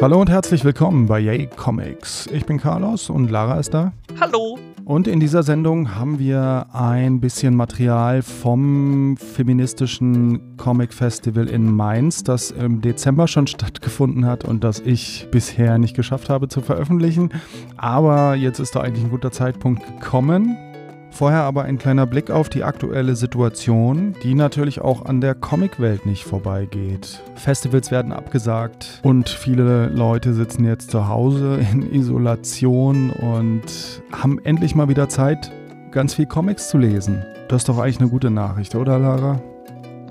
[0.00, 2.28] Hallo und herzlich willkommen bei Yay Comics.
[2.32, 3.92] Ich bin Carlos und Lara ist da.
[4.20, 4.56] Hallo.
[4.84, 12.22] Und in dieser Sendung haben wir ein bisschen Material vom feministischen Comic Festival in Mainz,
[12.22, 17.30] das im Dezember schon stattgefunden hat und das ich bisher nicht geschafft habe zu veröffentlichen.
[17.76, 20.56] Aber jetzt ist da eigentlich ein guter Zeitpunkt gekommen.
[21.10, 26.06] Vorher aber ein kleiner Blick auf die aktuelle Situation, die natürlich auch an der Comicwelt
[26.06, 27.22] nicht vorbeigeht.
[27.34, 34.74] Festivals werden abgesagt und viele Leute sitzen jetzt zu Hause in Isolation und haben endlich
[34.74, 35.50] mal wieder Zeit,
[35.90, 37.24] ganz viel Comics zu lesen.
[37.48, 39.40] Das ist doch eigentlich eine gute Nachricht, oder Lara?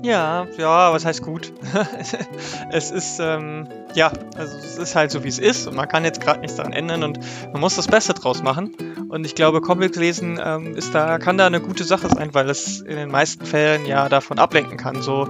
[0.02, 1.52] Ja, ja, was heißt gut?
[2.70, 6.04] es ist, ähm, ja, also es ist halt so, wie es ist und man kann
[6.04, 7.18] jetzt gerade nichts daran ändern und
[7.52, 8.74] man muss das Beste draus machen.
[9.08, 12.48] Und ich glaube, Comics lesen ähm, ist da, kann da eine gute Sache sein, weil
[12.48, 15.28] es in den meisten Fällen ja davon ablenken kann, so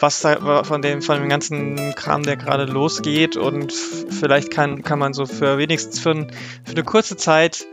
[0.00, 4.98] was da von dem, von dem ganzen Kram, der gerade losgeht und vielleicht kann, kann
[4.98, 6.32] man so für wenigstens für, ein,
[6.64, 7.66] für eine kurze Zeit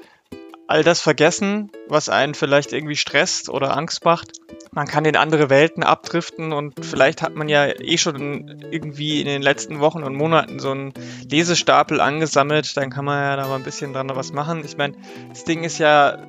[0.68, 4.34] all das vergessen, was einen vielleicht irgendwie stresst oder Angst macht.
[4.72, 9.26] Man kann in andere Welten abdriften und vielleicht hat man ja eh schon irgendwie in
[9.26, 10.94] den letzten Wochen und Monaten so einen
[11.30, 12.78] Lesestapel angesammelt.
[12.78, 14.64] Dann kann man ja da mal ein bisschen dran was machen.
[14.64, 14.96] Ich meine,
[15.30, 16.20] das Ding ist ja,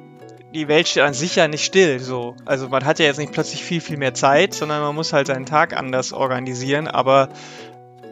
[0.55, 2.01] die Welt steht an sich ja nicht still.
[2.01, 2.35] So.
[2.47, 5.27] Also man hat ja jetzt nicht plötzlich viel, viel mehr Zeit, sondern man muss halt
[5.27, 6.89] seinen Tag anders organisieren.
[6.89, 7.29] Aber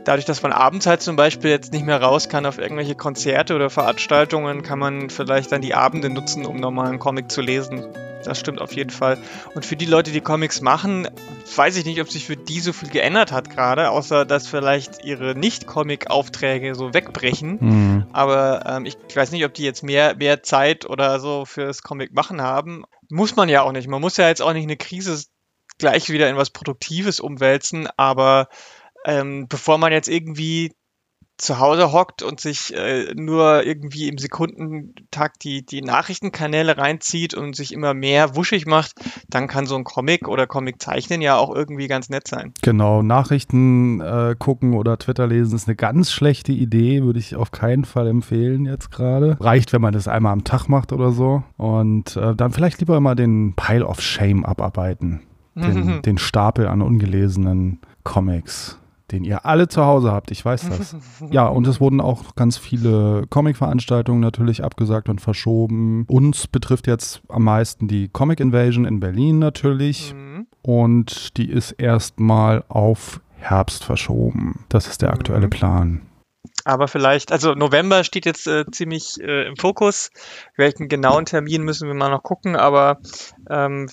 [0.09, 3.55] dadurch, dass man abends halt zum Beispiel jetzt nicht mehr raus kann auf irgendwelche Konzerte
[3.55, 7.85] oder Veranstaltungen, kann man vielleicht dann die Abende nutzen, um nochmal einen Comic zu lesen.
[8.25, 9.19] Das stimmt auf jeden Fall.
[9.55, 11.09] Und für die Leute, die Comics machen,
[11.55, 15.05] weiß ich nicht, ob sich für die so viel geändert hat gerade, außer dass vielleicht
[15.05, 17.59] ihre Nicht-Comic-Aufträge so wegbrechen.
[17.61, 18.07] Mhm.
[18.15, 22.15] Aber ähm, ich weiß nicht, ob die jetzt mehr, mehr Zeit oder so fürs Comic
[22.15, 22.85] machen haben.
[23.11, 23.89] Muss man ja auch nicht.
[23.89, 25.23] Man muss ja jetzt auch nicht eine Krise
[25.77, 28.49] gleich wieder in was Produktives umwälzen, aber
[29.09, 30.71] ähm, bevor man jetzt irgendwie
[31.39, 37.55] zu Hause hockt und sich äh, nur irgendwie im Sekundentakt die, die Nachrichtenkanäle reinzieht und
[37.55, 38.95] sich immer mehr wuschig macht,
[39.29, 42.53] dann kann so ein Comic oder Comic zeichnen ja auch irgendwie ganz nett sein.
[42.61, 47.53] Genau, Nachrichten äh, gucken oder Twitter lesen ist eine ganz schlechte Idee, würde ich auf
[47.53, 49.37] keinen Fall empfehlen jetzt gerade.
[49.41, 51.45] Reicht, wenn man das einmal am Tag macht oder so.
[51.57, 55.21] Und äh, dann vielleicht lieber immer den Pile of Shame abarbeiten.
[55.55, 58.79] Den, den Stapel an ungelesenen Comics
[59.11, 60.31] den ihr alle zu Hause habt.
[60.31, 60.97] Ich weiß das.
[61.31, 66.05] ja, und es wurden auch ganz viele Comic-Veranstaltungen natürlich abgesagt und verschoben.
[66.09, 70.15] Uns betrifft jetzt am meisten die Comic Invasion in Berlin natürlich.
[70.15, 70.47] Mhm.
[70.63, 74.65] Und die ist erstmal auf Herbst verschoben.
[74.69, 75.51] Das ist der aktuelle mhm.
[75.51, 76.01] Plan.
[76.65, 80.11] Aber vielleicht, also November steht jetzt äh, ziemlich äh, im Fokus.
[80.57, 83.01] Welchen genauen Termin müssen wir mal noch gucken, aber
[83.49, 83.89] ähm,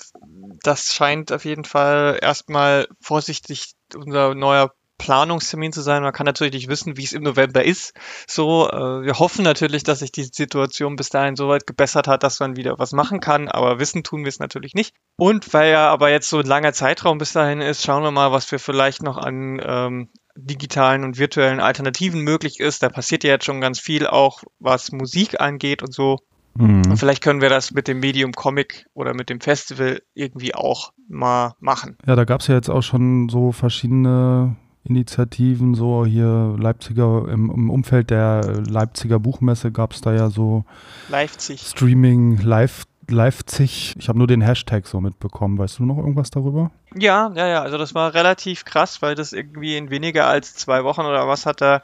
[0.61, 6.03] das scheint auf jeden Fall erstmal vorsichtig unser neuer Planungstermin zu sein.
[6.03, 7.93] Man kann natürlich nicht wissen, wie es im November ist.
[8.27, 12.23] So, äh, wir hoffen natürlich, dass sich die Situation bis dahin so weit gebessert hat,
[12.23, 14.93] dass man wieder was machen kann, aber wissen tun wir es natürlich nicht.
[15.17, 18.31] Und weil ja aber jetzt so ein langer Zeitraum bis dahin ist, schauen wir mal,
[18.31, 22.83] was wir vielleicht noch an ähm, digitalen und virtuellen Alternativen möglich ist.
[22.83, 26.19] Da passiert ja jetzt schon ganz viel, auch was Musik angeht und so.
[26.57, 26.83] Mhm.
[26.89, 30.91] Und vielleicht können wir das mit dem Medium Comic oder mit dem Festival irgendwie auch
[31.07, 31.97] mal machen.
[32.05, 34.55] Ja, da gab es ja jetzt auch schon so verschiedene
[34.87, 40.63] Initiativen, so hier Leipziger, im, im Umfeld der Leipziger Buchmesse gab es da ja so
[41.09, 41.61] Leipzig.
[41.61, 43.95] Streaming, Live, Leipzig.
[43.97, 45.57] Ich habe nur den Hashtag so mitbekommen.
[45.57, 46.71] Weißt du noch irgendwas darüber?
[46.95, 47.61] Ja, ja, ja.
[47.61, 51.45] Also das war relativ krass, weil das irgendwie in weniger als zwei Wochen oder was
[51.45, 51.81] hat da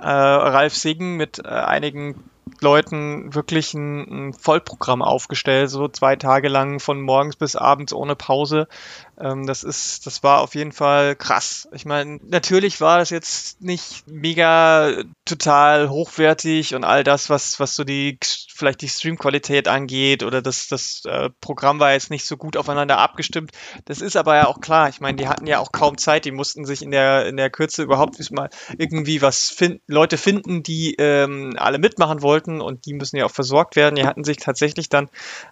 [0.00, 2.16] äh, Ralf Siggen mit äh, einigen
[2.60, 8.14] Leuten wirklich ein, ein, Vollprogramm aufgestellt, so zwei Tage lang von morgens bis abends ohne
[8.14, 8.68] Pause.
[9.18, 11.68] Ähm, das ist, das war auf jeden Fall krass.
[11.72, 17.74] Ich meine, natürlich war das jetzt nicht mega total hochwertig und all das, was, was
[17.74, 18.18] so die,
[18.54, 22.98] vielleicht die Streamqualität angeht oder das, das äh, Programm war jetzt nicht so gut aufeinander
[22.98, 23.52] abgestimmt.
[23.86, 24.88] Das ist aber ja auch klar.
[24.90, 26.26] Ich meine, die hatten ja auch kaum Zeit.
[26.26, 30.62] Die mussten sich in der, in der Kürze überhaupt mal irgendwie was finden, Leute finden,
[30.62, 33.96] die ähm, alle mitmachen wollten und die müssen ja auch versorgt werden.
[33.96, 35.08] Die hatten sich tatsächlich dann,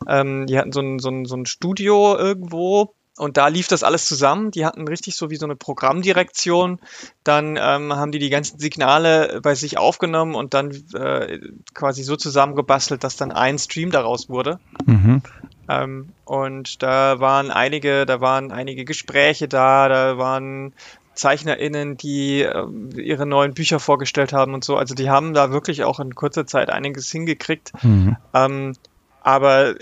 [0.06, 3.84] ähm, die hatten so ein, so ein, so ein Studio irgendwo und da lief das
[3.84, 4.50] alles zusammen.
[4.50, 6.81] Die hatten richtig so wie so eine Programmdirektion.
[7.22, 11.38] Dann ähm, haben die die ganzen Signale bei sich aufgenommen und dann äh,
[11.75, 14.58] quasi so zusammengebastelt, dass dann ein Stream daraus wurde.
[14.87, 15.22] Mhm.
[15.69, 20.75] Ähm, und da waren einige, da waren einige Gespräche da, da waren
[21.14, 24.76] ZeichnerInnen, die äh, ihre neuen Bücher vorgestellt haben und so.
[24.76, 27.72] Also die haben da wirklich auch in kurzer Zeit einiges hingekriegt.
[27.84, 28.17] Mhm.
[28.34, 28.72] Ähm,
[29.22, 29.76] aber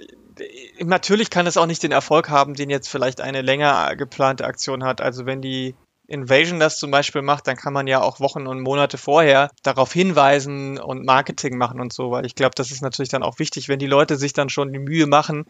[0.81, 4.85] natürlich kann es auch nicht den Erfolg haben, den jetzt vielleicht eine länger geplante Aktion
[4.85, 5.01] hat.
[5.01, 5.75] Also wenn die
[6.09, 9.93] Invasion das zum Beispiel macht, dann kann man ja auch Wochen und Monate vorher darauf
[9.93, 13.69] hinweisen und Marketing machen und so, weil ich glaube, das ist natürlich dann auch wichtig,
[13.69, 15.47] wenn die Leute sich dann schon die Mühe machen,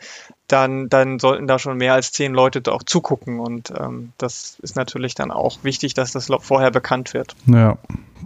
[0.47, 4.77] dann, dann sollten da schon mehr als zehn Leute auch zugucken und ähm, das ist
[4.77, 7.35] natürlich dann auch wichtig, dass das vorher bekannt wird.
[7.47, 7.79] Ja,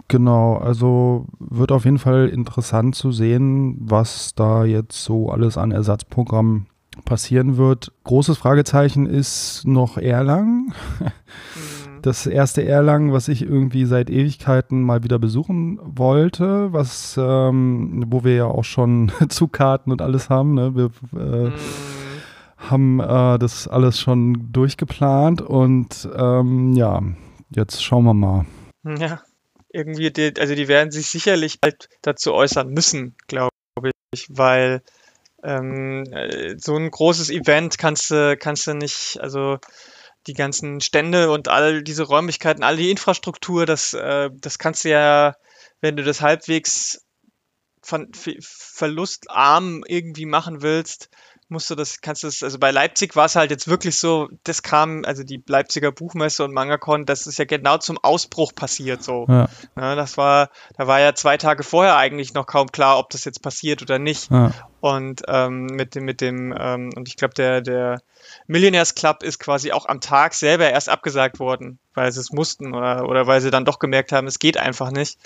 [0.07, 0.57] genau.
[0.57, 6.67] Also wird auf jeden Fall interessant zu sehen, was da jetzt so alles an Ersatzprogrammen
[7.05, 7.91] passieren wird.
[8.03, 10.73] Großes Fragezeichen ist noch Erlangen.
[11.97, 12.01] Mhm.
[12.01, 18.23] Das erste Erlangen, was ich irgendwie seit Ewigkeiten mal wieder besuchen wollte, was, ähm, wo
[18.23, 20.53] wir ja auch schon Zugkarten und alles haben.
[20.53, 20.75] Ne?
[20.75, 21.53] Wir äh, mhm.
[22.57, 27.01] haben äh, das alles schon durchgeplant und ähm, ja,
[27.49, 28.45] jetzt schauen wir mal.
[28.99, 29.21] Ja,
[29.73, 33.51] irgendwie, die, also die werden sich sicherlich bald dazu äußern müssen, glaube
[34.13, 34.81] ich, weil
[35.43, 39.57] ähm, äh, so ein großes Event kannst du, kannst du nicht, also
[40.27, 44.89] die ganzen Stände und all diese Räumlichkeiten, all die Infrastruktur, das, äh, das kannst du
[44.89, 45.35] ja,
[45.81, 47.05] wenn du das halbwegs
[47.81, 51.09] von, verlustarm irgendwie machen willst,
[51.49, 54.29] musst du das, kannst du das, also bei Leipzig war es halt jetzt wirklich so,
[54.43, 59.03] das kam, also die Leipziger Buchmesse und MangaCon, das ist ja genau zum Ausbruch passiert
[59.03, 59.25] so.
[59.29, 59.47] Ja.
[59.75, 59.95] ja.
[59.95, 63.41] das war, da war ja zwei Tage vorher eigentlich noch kaum klar, ob das jetzt
[63.41, 64.29] passiert oder nicht.
[64.29, 64.51] Ja.
[64.79, 68.01] Und ähm, mit dem, mit dem, ähm, und ich glaube, der, der
[68.45, 72.75] Millionaires Club ist quasi auch am Tag selber erst abgesagt worden, weil sie es mussten
[72.75, 75.17] oder, oder weil sie dann doch gemerkt haben, es geht einfach nicht.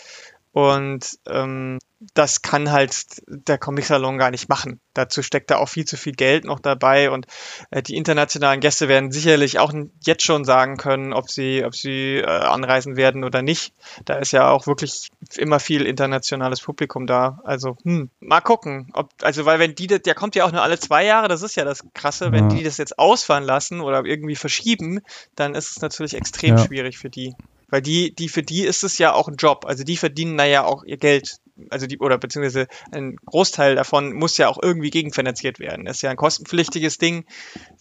[0.53, 1.79] Und ähm,
[2.13, 4.79] das kann halt der Comic-Salon gar nicht machen.
[4.93, 7.27] Dazu steckt da auch viel zu viel Geld noch dabei und
[7.69, 9.71] äh, die internationalen Gäste werden sicherlich auch
[10.03, 13.73] jetzt schon sagen können, ob sie, ob sie äh, anreisen werden oder nicht.
[14.05, 17.39] Da ist ja auch wirklich immer viel internationales Publikum da.
[17.43, 20.63] Also hm, mal gucken, ob also weil wenn die das, der kommt ja auch nur
[20.63, 24.03] alle zwei Jahre, das ist ja das Krasse, wenn die das jetzt ausfahren lassen oder
[24.05, 25.01] irgendwie verschieben,
[25.35, 26.65] dann ist es natürlich extrem ja.
[26.65, 27.35] schwierig für die.
[27.71, 29.65] Weil die, die, für die ist es ja auch ein Job.
[29.65, 31.37] Also die verdienen da ja auch ihr Geld.
[31.69, 35.85] Also die, oder beziehungsweise ein Großteil davon muss ja auch irgendwie gegenfinanziert werden.
[35.85, 37.25] Das ist ja ein kostenpflichtiges Ding.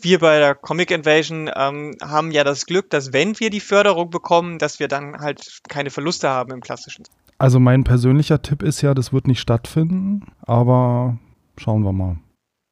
[0.01, 4.11] Wir bei der Comic Invasion ähm, haben ja das Glück, dass wenn wir die Förderung
[4.11, 7.05] bekommen, dass wir dann halt keine Verluste haben im klassischen.
[7.39, 11.19] Also mein persönlicher Tipp ist ja, das wird nicht stattfinden, aber
[11.57, 12.19] schauen wir mal.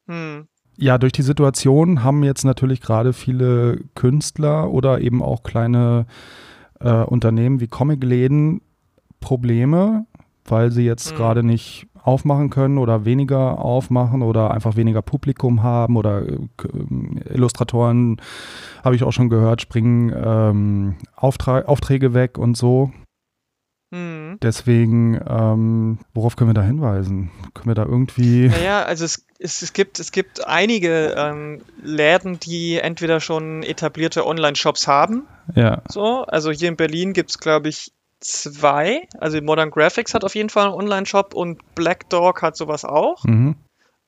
[0.07, 0.47] Hm.
[0.77, 6.05] Ja, durch die Situation haben jetzt natürlich gerade viele Künstler oder eben auch kleine
[6.79, 8.61] äh, Unternehmen wie Comicläden
[9.19, 10.05] Probleme,
[10.51, 11.17] weil sie jetzt mhm.
[11.17, 18.21] gerade nicht aufmachen können oder weniger aufmachen oder einfach weniger Publikum haben oder äh, Illustratoren,
[18.83, 22.91] habe ich auch schon gehört, springen ähm, Auftra Aufträge weg und so.
[23.91, 24.37] Mhm.
[24.41, 27.31] Deswegen, ähm, worauf können wir da hinweisen?
[27.53, 28.47] Können wir da irgendwie.
[28.47, 34.27] Naja, also es, es, es, gibt, es gibt einige ähm, Läden, die entweder schon etablierte
[34.27, 35.27] Online-Shops haben.
[35.55, 35.81] Ja.
[35.89, 39.07] So, also hier in Berlin gibt es, glaube ich, zwei.
[39.17, 43.23] Also Modern Graphics hat auf jeden Fall einen Online-Shop und Black Dog hat sowas auch.
[43.23, 43.55] Mhm.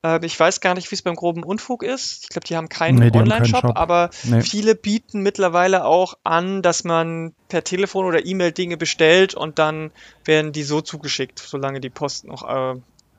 [0.02, 2.24] Äh, ich weiß gar nicht, wie es beim groben Unfug ist.
[2.24, 4.42] Ich glaube, die haben keinen nee, Online-Shop, aber nee.
[4.42, 9.90] viele bieten mittlerweile auch an, dass man per Telefon oder E-Mail Dinge bestellt und dann
[10.24, 12.74] werden die so zugeschickt, solange die Post noch äh,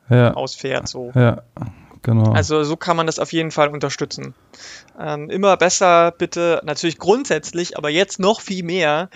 [0.10, 0.34] ja.
[0.34, 0.88] ausfährt.
[0.88, 1.12] So.
[1.16, 1.44] Ja,
[2.02, 2.34] genau.
[2.34, 4.36] Also so kann man das auf jeden Fall unterstützen.
[5.00, 9.10] Ähm, immer besser bitte, natürlich grundsätzlich, aber jetzt noch viel mehr,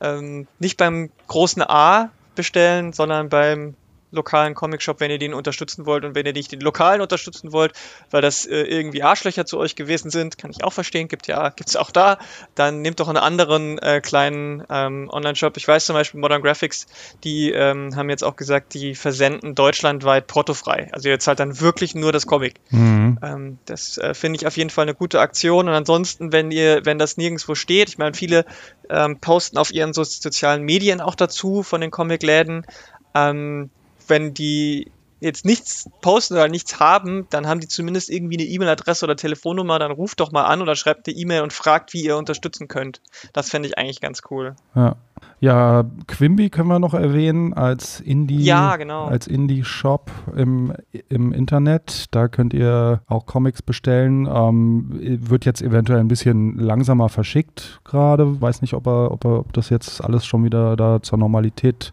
[0.00, 3.74] ähm, nicht beim großen A bestellen, sondern beim
[4.10, 7.72] lokalen Comicshop, wenn ihr den unterstützen wollt und wenn ihr nicht den lokalen unterstützen wollt,
[8.10, 11.50] weil das äh, irgendwie Arschlöcher zu euch gewesen sind, kann ich auch verstehen, gibt ja,
[11.50, 12.18] gibt's auch da,
[12.54, 15.56] dann nehmt doch einen anderen äh, kleinen ähm, Online-Shop.
[15.56, 16.86] Ich weiß zum Beispiel Modern Graphics,
[17.24, 20.88] die ähm, haben jetzt auch gesagt, die versenden deutschlandweit portofrei.
[20.92, 22.54] Also ihr zahlt dann wirklich nur das Comic.
[22.70, 23.18] Mhm.
[23.22, 26.84] Ähm, das äh, finde ich auf jeden Fall eine gute Aktion und ansonsten, wenn ihr,
[26.84, 28.44] wenn das nirgendwo steht, ich meine, viele
[28.90, 32.66] ähm, posten auf ihren so sozialen Medien auch dazu von den Comicläden,
[33.14, 33.70] ähm,
[34.08, 39.04] wenn die jetzt nichts posten oder nichts haben, dann haben die zumindest irgendwie eine E-Mail-Adresse
[39.04, 42.16] oder Telefonnummer, dann ruft doch mal an oder schreibt eine E-Mail und fragt, wie ihr
[42.16, 43.00] unterstützen könnt.
[43.32, 44.54] Das fände ich eigentlich ganz cool.
[44.74, 44.96] Ja.
[45.40, 49.06] Ja, Quimby können wir noch erwähnen als Indie, ja, genau.
[49.06, 50.72] als Indie-Shop im,
[51.08, 52.06] im Internet.
[52.12, 54.26] Da könnt ihr auch Comics bestellen.
[54.26, 58.40] Ähm, wird jetzt eventuell ein bisschen langsamer verschickt gerade.
[58.40, 61.90] Weiß nicht, ob, er, ob, er, ob das jetzt alles schon wieder da zur Normalität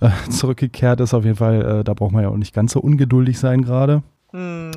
[0.00, 1.14] äh, zurückgekehrt ist.
[1.14, 4.02] Auf jeden Fall, äh, da braucht man ja auch nicht ganz so ungeduldig sein gerade.
[4.32, 4.72] Hm.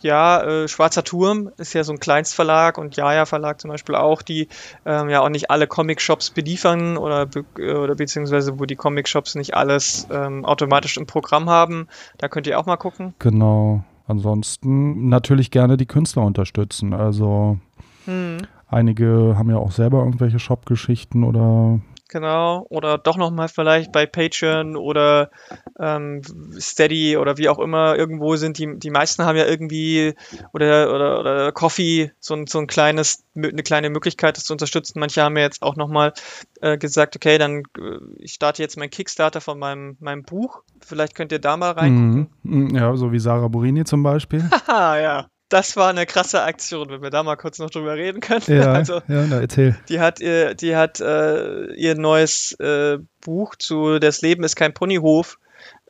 [0.00, 4.22] Ja, äh, Schwarzer Turm ist ja so ein Kleinstverlag und Jaja Verlag zum Beispiel auch,
[4.22, 4.48] die
[4.86, 9.34] ähm, ja auch nicht alle Comic-Shops beliefern oder, be äh, oder beziehungsweise wo die Comic-Shops
[9.34, 11.86] nicht alles ähm, automatisch im Programm haben.
[12.16, 13.14] Da könnt ihr auch mal gucken.
[13.18, 13.84] Genau.
[14.06, 16.94] Ansonsten natürlich gerne die Künstler unterstützen.
[16.94, 17.58] Also
[18.06, 18.38] hm.
[18.70, 24.76] Einige haben ja auch selber irgendwelche Shop-Geschichten oder Genau, oder doch nochmal vielleicht bei Patreon
[24.76, 25.30] oder
[25.78, 26.22] ähm,
[26.58, 28.58] Steady oder wie auch immer irgendwo sind.
[28.58, 30.14] Die, die meisten haben ja irgendwie
[30.52, 34.98] oder, oder, oder Coffee, so ein, so ein kleines, eine kleine Möglichkeit, das zu unterstützen.
[34.98, 36.12] Manche haben ja jetzt auch nochmal
[36.60, 40.64] äh, gesagt, okay, dann äh, ich starte jetzt mein Kickstarter von meinem, meinem Buch.
[40.80, 42.28] Vielleicht könnt ihr da mal reingucken.
[42.42, 42.74] Mhm.
[42.74, 44.50] Ja, so wie Sarah Burini zum Beispiel.
[44.66, 48.20] Haha, ja das war eine krasse Aktion, wenn wir da mal kurz noch drüber reden
[48.20, 48.42] können.
[48.46, 49.76] Ja, also, ja na, erzähl.
[49.88, 54.72] Die hat ihr, die hat äh, ihr neues äh, Buch zu Das Leben ist kein
[54.72, 55.38] Ponyhof,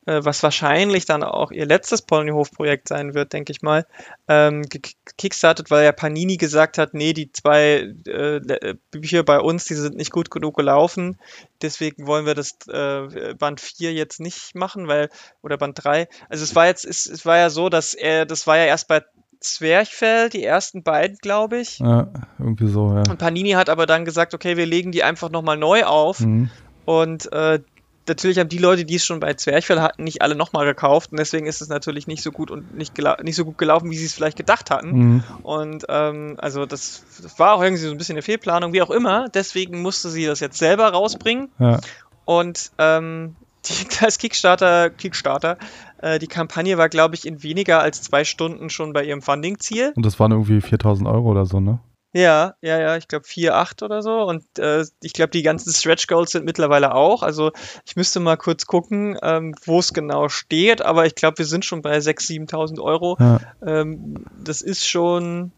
[0.07, 3.87] äh, was wahrscheinlich dann auch ihr letztes Ponyhof-Projekt sein wird, denke ich mal,
[4.29, 9.75] ähm, gekickstartet, weil ja Panini gesagt hat, nee, die zwei äh, Bücher bei uns, die
[9.75, 11.19] sind nicht gut genug gelaufen.
[11.61, 15.11] Deswegen wollen wir das äh, Band 4 jetzt nicht machen, weil,
[15.43, 16.09] oder Band 3.
[16.31, 18.89] Also es war jetzt, es, es war ja so, dass er, das war ja erst
[18.89, 19.03] bei
[19.41, 21.79] Zwerchfell, die ersten beiden, glaube ich.
[21.79, 23.03] Ja, irgendwie so, ja.
[23.11, 26.21] Und Panini hat aber dann gesagt, okay, wir legen die einfach nochmal neu auf.
[26.21, 26.51] Mhm.
[26.85, 27.61] Und äh,
[28.07, 31.13] natürlich haben die Leute, die es schon bei Zwerchfell hatten, nicht alle nochmal gekauft.
[31.13, 33.97] Und deswegen ist es natürlich nicht so gut und nicht, nicht so gut gelaufen, wie
[33.97, 34.91] sie es vielleicht gedacht hatten.
[34.91, 35.25] Mhm.
[35.43, 38.91] Und ähm, also das, das, war auch irgendwie so ein bisschen eine Fehlplanung, wie auch
[38.91, 39.29] immer.
[39.29, 41.51] Deswegen musste sie das jetzt selber rausbringen.
[41.59, 41.81] Ja.
[42.27, 43.37] Und ähm,
[43.67, 45.59] die, als Kickstarter, Kickstarter
[45.99, 49.93] äh, die Kampagne war, glaube ich, in weniger als zwei Stunden schon bei ihrem Funding-Ziel.
[49.97, 51.81] Und das waren irgendwie 4000 Euro oder so, ne?
[52.13, 54.23] Ja, ja, ja, ich glaube 4,8 oder so.
[54.23, 57.23] Und äh, ich glaube, die ganzen Stretch Goals sind mittlerweile auch.
[57.23, 57.53] Also
[57.87, 60.83] ich müsste mal kurz gucken, ähm, wo es genau steht.
[60.83, 63.17] Aber ich glaube, wir sind schon bei 6.000, 7.000 Euro.
[63.21, 63.41] Ja.
[63.65, 65.53] Ähm, das ist schon,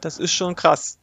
[0.00, 0.98] das ist schon krass.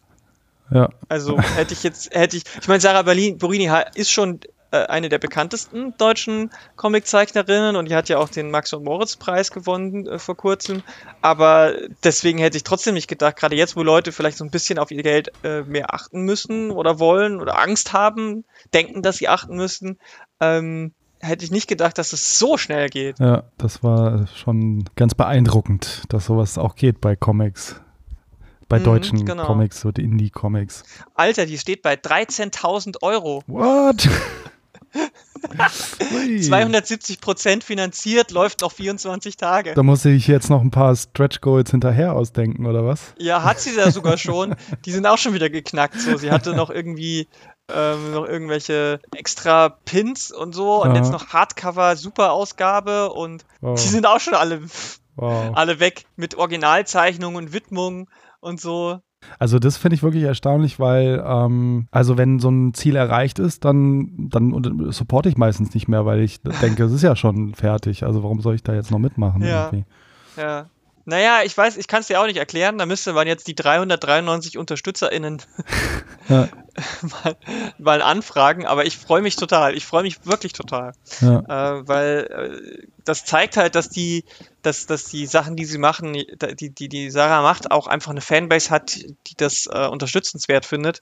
[0.69, 0.89] Ja.
[1.07, 5.09] Also hätte ich jetzt, hätte ich, ich meine, Sarah Berlin, Borini ist schon äh, eine
[5.09, 10.07] der bekanntesten deutschen Comiczeichnerinnen und die hat ja auch den Max und Moritz Preis gewonnen
[10.07, 10.83] äh, vor kurzem.
[11.21, 11.73] Aber
[12.03, 14.91] deswegen hätte ich trotzdem nicht gedacht, gerade jetzt, wo Leute vielleicht so ein bisschen auf
[14.91, 19.55] ihr Geld äh, mehr achten müssen oder wollen oder Angst haben, denken, dass sie achten
[19.55, 19.97] müssen,
[20.39, 23.19] ähm, hätte ich nicht gedacht, dass es so schnell geht.
[23.19, 27.81] Ja, das war schon ganz beeindruckend, dass sowas auch geht bei Comics
[28.69, 29.45] bei mhm, deutschen genau.
[29.45, 30.83] Comics, so die Indie-Comics.
[31.15, 33.43] Alter, die steht bei 13.000 Euro.
[33.47, 34.07] What?
[36.41, 39.73] 270 Prozent finanziert, läuft noch 24 Tage.
[39.73, 43.13] Da muss ich jetzt noch ein paar Stretch Goals hinterher ausdenken, oder was?
[43.17, 44.55] Ja, hat sie ja sogar schon.
[44.85, 45.99] Die sind auch schon wieder geknackt.
[45.99, 47.27] So, sie hatte noch irgendwie
[47.71, 50.97] ähm, noch irgendwelche extra Pins und so und Aha.
[50.97, 53.79] jetzt noch Hardcover, super Ausgabe und wow.
[53.79, 54.61] die sind auch schon alle,
[55.15, 55.51] wow.
[55.55, 58.07] alle weg mit Originalzeichnungen und Widmungen
[58.39, 58.99] und so.
[59.37, 63.65] Also das finde ich wirklich erstaunlich, weil ähm, also wenn so ein Ziel erreicht ist,
[63.65, 68.03] dann, dann supporte ich meistens nicht mehr, weil ich denke, es ist ja schon fertig.
[68.03, 69.41] Also warum soll ich da jetzt noch mitmachen?
[69.41, 69.65] Ja.
[69.65, 69.85] Irgendwie?
[70.37, 70.69] Ja.
[71.05, 72.77] Naja, ich weiß, ich kann es dir auch nicht erklären.
[72.77, 75.41] Da müsste man jetzt die 393 UnterstützerInnen
[76.29, 76.49] ja.
[77.01, 77.35] mal,
[77.77, 78.65] mal, anfragen.
[78.65, 79.75] Aber ich freue mich total.
[79.75, 80.93] Ich freue mich wirklich total.
[81.21, 81.39] Ja.
[81.39, 84.23] Äh, weil äh, das zeigt halt, dass die,
[84.61, 88.21] dass, dass die Sachen, die sie machen, die, die, die Sarah macht, auch einfach eine
[88.21, 90.99] Fanbase hat, die das äh, unterstützenswert findet.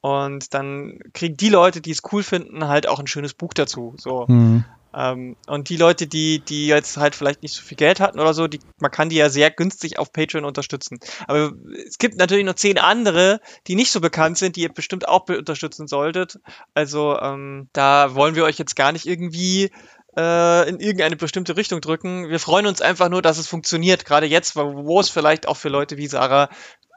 [0.00, 3.94] Und dann kriegen die Leute, die es cool finden, halt auch ein schönes Buch dazu.
[3.98, 4.26] So.
[4.28, 4.64] Mhm.
[4.94, 8.34] Ähm, und die Leute, die, die jetzt halt vielleicht nicht so viel Geld hatten oder
[8.34, 10.98] so, die, man kann die ja sehr günstig auf Patreon unterstützen.
[11.26, 11.52] Aber
[11.86, 15.28] es gibt natürlich noch zehn andere, die nicht so bekannt sind, die ihr bestimmt auch
[15.28, 16.40] unterstützen solltet.
[16.74, 19.70] Also ähm, da wollen wir euch jetzt gar nicht irgendwie
[20.16, 22.28] äh, in irgendeine bestimmte Richtung drücken.
[22.28, 25.68] Wir freuen uns einfach nur, dass es funktioniert, gerade jetzt, wo es vielleicht auch für
[25.68, 26.48] Leute wie Sarah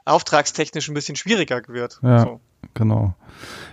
[0.04, 1.98] auftragstechnisch ein bisschen schwieriger wird.
[2.02, 2.40] Ja, so.
[2.74, 3.14] Genau.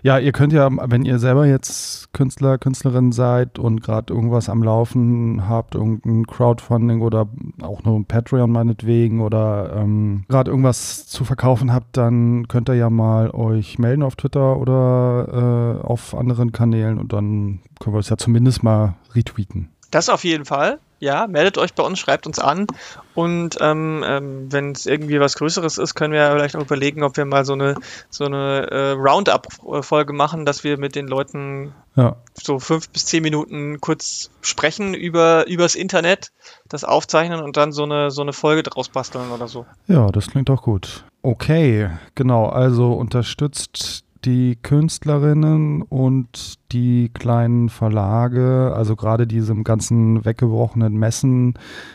[0.01, 4.61] Ja, ihr könnt ja, wenn ihr selber jetzt Künstler, Künstlerin seid und gerade irgendwas am
[4.61, 7.27] Laufen habt, irgendein Crowdfunding oder
[7.61, 12.75] auch nur ein Patreon meinetwegen oder ähm, gerade irgendwas zu verkaufen habt, dann könnt ihr
[12.75, 17.99] ja mal euch melden auf Twitter oder äh, auf anderen Kanälen und dann können wir
[17.99, 19.69] es ja zumindest mal retweeten.
[19.91, 22.65] Das auf jeden Fall ja, meldet euch bei uns, schreibt uns an
[23.13, 27.17] und ähm, ähm, wenn es irgendwie was Größeres ist, können wir vielleicht auch überlegen, ob
[27.17, 27.75] wir mal so eine
[28.09, 32.15] so eine äh, Roundup-Folge machen, dass wir mit den Leuten ja.
[32.33, 36.31] so fünf bis zehn Minuten kurz sprechen über übers Internet,
[36.69, 39.65] das aufzeichnen und dann so eine so eine Folge draus basteln oder so.
[39.87, 41.03] Ja, das klingt auch gut.
[41.21, 42.47] Okay, genau.
[42.47, 51.53] Also unterstützt die Künstlerinnen und die kleinen Verlage, also gerade diese ganzen weggebrochenen Messen,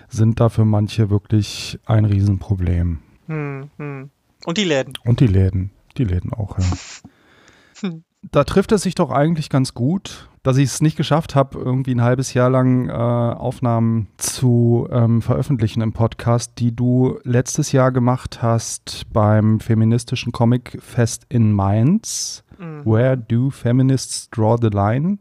[0.08, 2.98] sind da für manche wirklich ein Riesenproblem.
[3.26, 4.10] Hm, hm.
[4.44, 4.94] Und die Läden.
[5.04, 5.70] Und die Läden.
[5.96, 7.90] Die Läden auch, ja.
[8.22, 11.94] da trifft es sich doch eigentlich ganz gut, dass ich es nicht geschafft habe, irgendwie
[11.94, 17.92] ein halbes Jahr lang äh, Aufnahmen zu ähm, veröffentlichen im Podcast, die du letztes Jahr
[17.92, 22.44] gemacht hast beim feministischen Comic Fest in Mainz.
[22.58, 22.84] Mhm.
[22.84, 25.18] Where do feminists draw the line?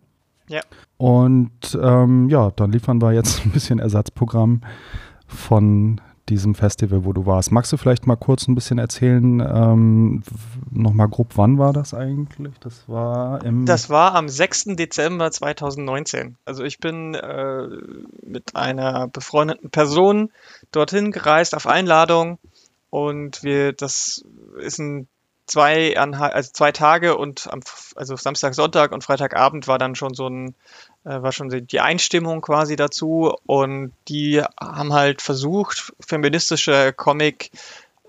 [0.50, 0.62] Ja.
[0.98, 4.62] Und ähm, ja, dann liefern wir jetzt ein bisschen Ersatzprogramm
[5.28, 7.52] von diesem Festival, wo du warst.
[7.52, 10.24] Magst du vielleicht mal kurz ein bisschen erzählen, ähm,
[10.72, 12.54] nochmal grob, wann war das eigentlich?
[12.60, 13.66] Das war im.
[13.66, 14.76] Das war am 6.
[14.76, 16.36] Dezember 2019.
[16.46, 17.68] Also ich bin äh,
[18.26, 20.32] mit einer befreundeten Person
[20.72, 22.40] dorthin gereist auf Einladung
[22.90, 24.24] und wir, das
[24.60, 25.08] ist ein
[25.48, 27.62] zwei, also zwei Tage und am,
[27.96, 30.56] also Samstag, Sonntag und Freitagabend war dann schon so ein,
[31.08, 37.52] war schon die Einstimmung quasi dazu und die haben halt versucht, feministische Comic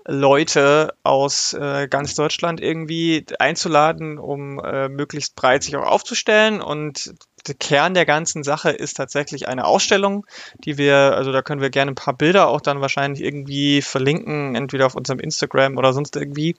[0.09, 6.61] Leute aus äh, ganz Deutschland irgendwie einzuladen, um äh, möglichst breit sich auch aufzustellen.
[6.61, 7.13] Und
[7.47, 10.25] der Kern der ganzen Sache ist tatsächlich eine Ausstellung,
[10.65, 14.55] die wir, also da können wir gerne ein paar Bilder auch dann wahrscheinlich irgendwie verlinken,
[14.55, 16.55] entweder auf unserem Instagram oder sonst irgendwie.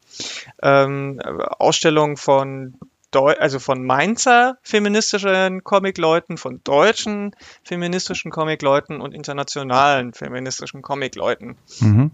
[0.63, 1.21] Ähm,
[1.59, 2.75] Ausstellung von
[3.11, 11.57] Deu also von Mainzer feministischen Comic-Leuten, von deutschen feministischen Comic-Leuten und internationalen feministischen Comic-Leuten.
[11.81, 12.11] Mhm.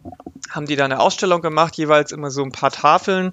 [0.50, 3.32] Haben die da eine Ausstellung gemacht, jeweils immer so ein paar Tafeln,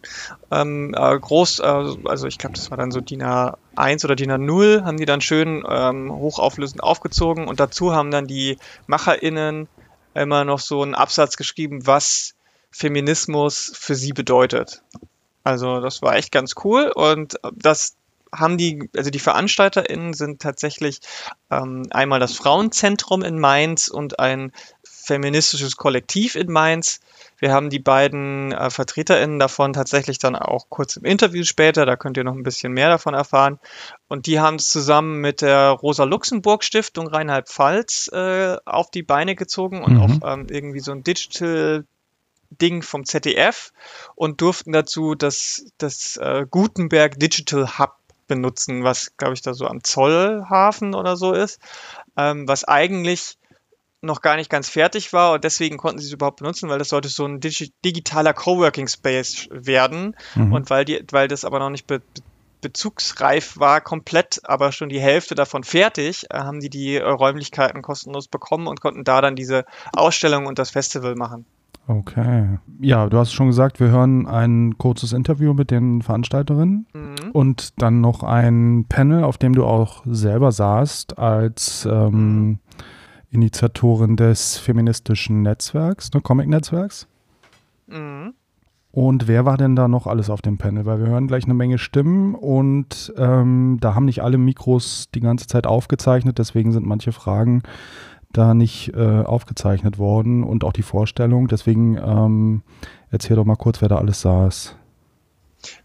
[0.52, 4.32] ähm, äh, groß, äh, also ich glaube, das war dann so DIN A1 oder DIN
[4.32, 9.68] A0, haben die dann schön ähm, hochauflösend aufgezogen und dazu haben dann die MacherInnen
[10.16, 12.36] immer noch so einen Absatz geschrieben, was
[12.72, 14.84] Feminismus für sie bedeutet.
[15.44, 17.96] Also das war echt ganz cool und das
[18.34, 21.00] haben die, also die VeranstalterInnen sind tatsächlich
[21.52, 24.52] ähm, einmal das Frauenzentrum in Mainz und ein
[24.84, 27.02] feministisches Kollektiv in Mainz.
[27.38, 31.98] Wir haben die beiden äh, VertreterInnen davon tatsächlich dann auch kurz im Interview später, da
[31.98, 33.60] könnt ihr noch ein bisschen mehr davon erfahren.
[34.08, 39.96] Und die haben es zusammen mit der Rosa-Luxemburg-Stiftung Rheinland-Pfalz äh, auf die Beine gezogen und
[39.96, 40.02] mhm.
[40.24, 41.86] auch ähm, irgendwie so ein Digital
[42.58, 43.72] Ding vom ZDF
[44.16, 47.96] und durften dazu das, das äh, Gutenberg Digital Hub
[48.28, 51.60] benutzen, was, glaube ich, da so am Zollhafen oder so ist,
[52.18, 53.38] ähm, was eigentlich
[54.02, 56.90] noch gar nicht ganz fertig war und deswegen konnten sie es überhaupt benutzen, weil das
[56.90, 60.52] sollte so ein digi digitaler Coworking Space werden mhm.
[60.52, 62.02] und weil die, weil das aber noch nicht be
[62.60, 68.30] bezugsreif war, komplett, aber schon die Hälfte davon fertig, äh, haben die die Räumlichkeiten kostenlos
[68.30, 71.46] bekommen und konnten da dann diese Ausstellung und das Festival machen.
[71.86, 72.60] Okay.
[72.80, 77.32] Ja, du hast schon gesagt, wir hören ein kurzes Interview mit den Veranstalterinnen mhm.
[77.34, 82.60] und dann noch ein Panel, auf dem du auch selber saßt als ähm,
[83.30, 87.08] Initiatorin des feministischen Netzwerks, ne, Comic-Netzwerks.
[87.88, 88.34] Mhm.
[88.92, 90.86] Und wer war denn da noch alles auf dem Panel?
[90.86, 95.20] Weil wir hören gleich eine Menge Stimmen und ähm, da haben nicht alle Mikros die
[95.20, 97.64] ganze Zeit aufgezeichnet, deswegen sind manche Fragen
[98.34, 101.48] da nicht äh, aufgezeichnet worden und auch die Vorstellung.
[101.48, 102.62] Deswegen ähm,
[103.10, 104.76] erzähl doch mal kurz, wer da alles saß.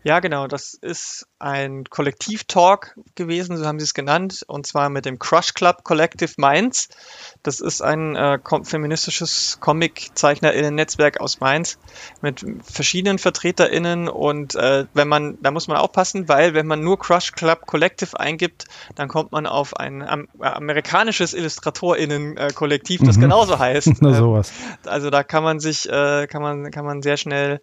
[0.03, 0.47] Ja, genau.
[0.47, 5.55] Das ist ein Kollektiv-Talk gewesen, so haben sie es genannt, und zwar mit dem Crush
[5.55, 6.88] Club Collective Mainz.
[7.43, 11.79] Das ist ein äh, feministisches Comic-ZeichnerInnen-Netzwerk aus Mainz
[12.21, 16.99] mit verschiedenen VertreterInnen und äh, wenn man, da muss man aufpassen, weil wenn man nur
[16.99, 18.64] Crush Club Collective eingibt,
[18.97, 23.23] dann kommt man auf ein am, äh, amerikanisches IllustratorInnen-Kollektiv, das mhm.
[23.23, 23.93] genauso heißt.
[24.01, 24.53] Na, sowas.
[24.85, 27.61] also da kann man sich, äh, kann man, kann man sehr schnell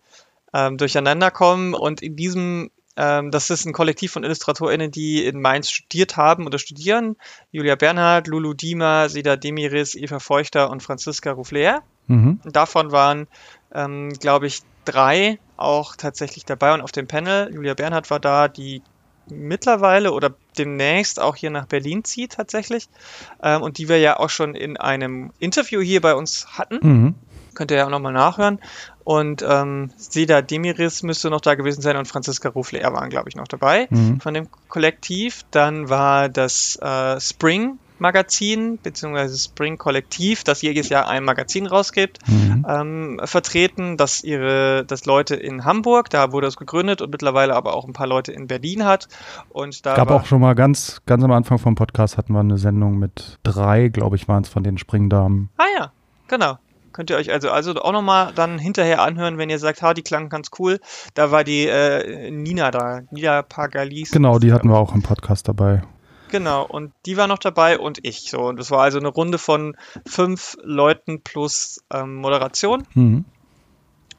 [0.55, 1.73] ähm, durcheinander kommen.
[1.73, 6.45] Und in diesem, ähm, das ist ein Kollektiv von IllustratorInnen, die in Mainz studiert haben
[6.45, 7.17] oder studieren.
[7.51, 11.83] Julia Bernhard, Lulu Diemer, Sida Demiris, Eva Feuchter und Franziska Ruffler.
[12.07, 12.39] Mhm.
[12.45, 13.27] Davon waren,
[13.73, 17.53] ähm, glaube ich, drei auch tatsächlich dabei und auf dem Panel.
[17.53, 18.81] Julia Bernhard war da, die
[19.27, 22.87] mittlerweile oder demnächst auch hier nach Berlin zieht tatsächlich
[23.41, 26.79] ähm, und die wir ja auch schon in einem Interview hier bei uns hatten.
[26.81, 27.15] Mhm.
[27.55, 28.59] Könnt ihr ja auch nochmal nachhören.
[29.05, 33.35] Und ähm, Seda Demiris müsste noch da gewesen sein und Franziska Rufler waren, glaube ich,
[33.35, 34.19] noch dabei mhm.
[34.19, 35.43] von dem Kollektiv.
[35.51, 42.19] Dann war das äh, Spring Magazin beziehungsweise Spring Kollektiv, das jedes Jahr ein Magazin rausgibt,
[42.27, 42.65] mhm.
[42.67, 47.73] ähm, vertreten, dass ihre, dass Leute in Hamburg, da wurde es gegründet und mittlerweile aber
[47.73, 49.07] auch ein paar Leute in Berlin hat.
[49.49, 52.57] Und da gab auch schon mal ganz, ganz am Anfang vom Podcast hatten wir eine
[52.57, 55.49] Sendung mit drei, glaube ich, waren es von den Springdamen.
[55.57, 55.91] Ah ja,
[56.27, 56.57] genau.
[56.95, 60.01] Könnt ihr euch also, also auch nochmal dann hinterher anhören, wenn ihr sagt, ha, die
[60.01, 60.79] klang ganz cool.
[61.13, 64.11] Da war die äh, Nina da, Nina Pagalis.
[64.11, 65.83] Genau, die hatten wir auch im Podcast dabei.
[66.31, 68.29] Genau, und die war noch dabei und ich.
[68.31, 69.75] So, und das war also eine Runde von
[70.07, 72.83] fünf Leuten plus ähm, Moderation.
[72.93, 73.25] Mhm.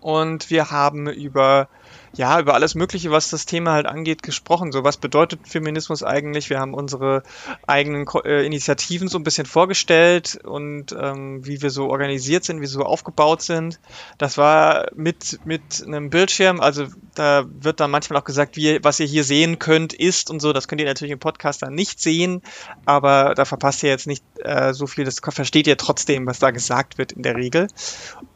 [0.01, 1.69] Und wir haben über
[2.17, 4.73] ja, über alles Mögliche, was das Thema halt angeht, gesprochen.
[4.73, 6.51] So, was bedeutet Feminismus eigentlich?
[6.51, 7.23] Wir haben unsere
[7.67, 12.63] eigenen äh, Initiativen so ein bisschen vorgestellt und ähm, wie wir so organisiert sind, wie
[12.63, 13.81] wir so aufgebaut sind.
[14.19, 18.99] Das war mit, mit einem Bildschirm, also da wird dann manchmal auch gesagt, wie, was
[19.01, 20.53] ihr hier sehen könnt, ist und so.
[20.53, 22.43] Das könnt ihr natürlich im Podcast dann nicht sehen,
[22.87, 25.05] aber da verpasst ihr jetzt nicht äh, so viel.
[25.05, 27.69] Das versteht ihr trotzdem, was da gesagt wird in der Regel.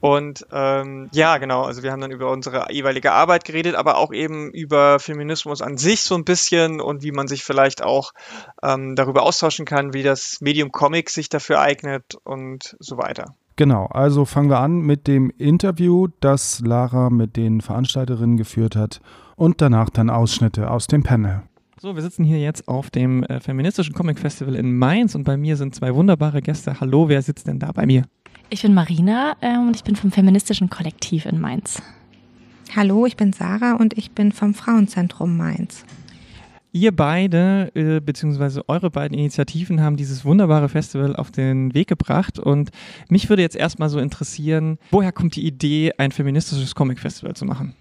[0.01, 4.13] Und ähm, ja, genau, also wir haben dann über unsere jeweilige Arbeit geredet, aber auch
[4.13, 8.13] eben über Feminismus an sich so ein bisschen und wie man sich vielleicht auch
[8.63, 13.35] ähm, darüber austauschen kann, wie das Medium Comic sich dafür eignet und so weiter.
[13.57, 19.03] Genau, also fangen wir an mit dem Interview, das Lara mit den Veranstalterinnen geführt hat
[19.37, 21.43] und danach dann Ausschnitte aus dem Panel.
[21.79, 25.37] So, wir sitzen hier jetzt auf dem äh, feministischen Comic Festival in Mainz und bei
[25.37, 26.81] mir sind zwei wunderbare Gäste.
[26.81, 28.05] Hallo, wer sitzt denn da bei mir?
[28.53, 31.81] Ich bin Marina äh, und ich bin vom feministischen Kollektiv in Mainz.
[32.75, 35.85] Hallo, ich bin Sarah und ich bin vom Frauenzentrum Mainz.
[36.73, 42.41] Ihr beide, äh, beziehungsweise eure beiden Initiativen haben dieses wunderbare Festival auf den Weg gebracht
[42.41, 42.71] und
[43.09, 47.77] mich würde jetzt erstmal so interessieren, woher kommt die Idee, ein feministisches Comic-Festival zu machen?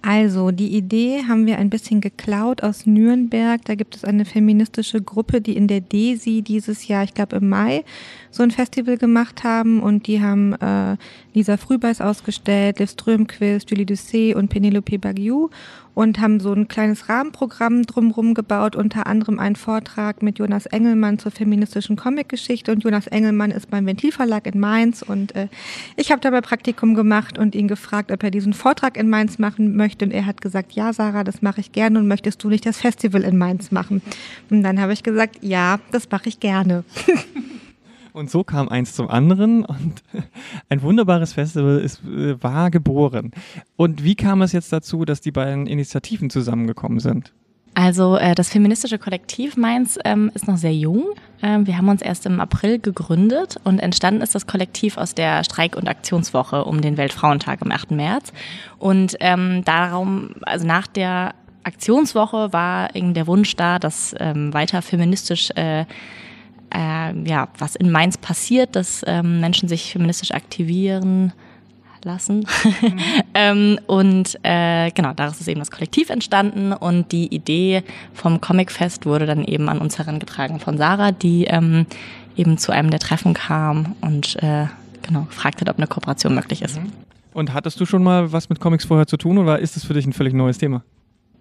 [0.00, 3.64] Also, die Idee haben wir ein bisschen geklaut aus Nürnberg.
[3.64, 7.48] Da gibt es eine feministische Gruppe, die in der DESI dieses Jahr, ich glaube im
[7.48, 7.84] Mai,
[8.30, 9.82] so ein Festival gemacht haben.
[9.82, 10.96] Und die haben äh,
[11.34, 15.50] Lisa Frühbeiß ausgestellt, Liv Strömquist, Julie Doucet und Penelope Bagiou
[15.94, 21.18] und haben so ein kleines Rahmenprogramm drumherum gebaut, unter anderem einen Vortrag mit Jonas Engelmann
[21.18, 25.48] zur feministischen Comicgeschichte und Jonas Engelmann ist beim Ventilverlag in Mainz und äh,
[25.96, 29.76] ich habe dabei Praktikum gemacht und ihn gefragt, ob er diesen Vortrag in Mainz machen
[29.76, 32.66] möchte und er hat gesagt, ja Sarah, das mache ich gerne und möchtest du nicht
[32.66, 34.02] das Festival in Mainz machen?
[34.50, 36.84] Und dann habe ich gesagt, ja, das mache ich gerne.
[38.18, 40.02] Und so kam eins zum anderen und
[40.68, 43.30] ein wunderbares Festival ist, äh, war geboren.
[43.76, 47.32] Und wie kam es jetzt dazu, dass die beiden Initiativen zusammengekommen sind?
[47.74, 51.04] Also äh, das feministische Kollektiv Mainz ähm, ist noch sehr jung.
[51.44, 55.44] Ähm, wir haben uns erst im April gegründet und entstanden ist das Kollektiv aus der
[55.44, 57.92] Streik- und Aktionswoche um den Weltfrauentag am 8.
[57.92, 58.32] März.
[58.80, 64.82] Und ähm, darum, also nach der Aktionswoche war irgendwie der Wunsch da, dass ähm, weiter
[64.82, 65.84] feministisch äh,
[66.74, 71.32] äh, ja, was in Mainz passiert, dass ähm, Menschen sich feministisch aktivieren
[72.04, 72.46] lassen.
[72.80, 73.00] Mhm.
[73.34, 77.82] ähm, und äh, genau, daraus ist eben das Kollektiv entstanden und die Idee
[78.14, 81.86] vom Comicfest wurde dann eben an uns herangetragen von Sarah, die ähm,
[82.36, 84.66] eben zu einem der Treffen kam und äh,
[85.02, 86.80] genau gefragt hat, ob eine Kooperation möglich ist.
[86.80, 86.92] Mhm.
[87.34, 89.94] Und hattest du schon mal was mit Comics vorher zu tun oder ist es für
[89.94, 90.82] dich ein völlig neues Thema?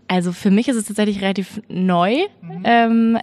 [0.07, 2.15] Also für mich ist es tatsächlich relativ neu.
[2.41, 2.61] Mhm.
[2.63, 3.17] Ähm,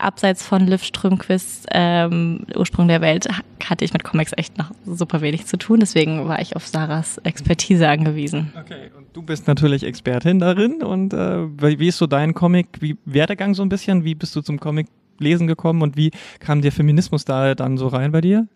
[0.00, 3.28] abseits von Liv Strömquist ähm, Ursprung der Welt
[3.64, 5.80] hatte ich mit Comics echt noch super wenig zu tun.
[5.80, 8.52] Deswegen war ich auf Sarahs Expertise angewiesen.
[8.58, 10.82] Okay, und du bist natürlich Expertin darin.
[10.82, 14.04] Und äh, wie ist so dein Comic, wie Werdegang so ein bisschen?
[14.04, 14.86] Wie bist du zum Comic
[15.18, 18.46] lesen gekommen und wie kam der Feminismus da dann so rein bei dir?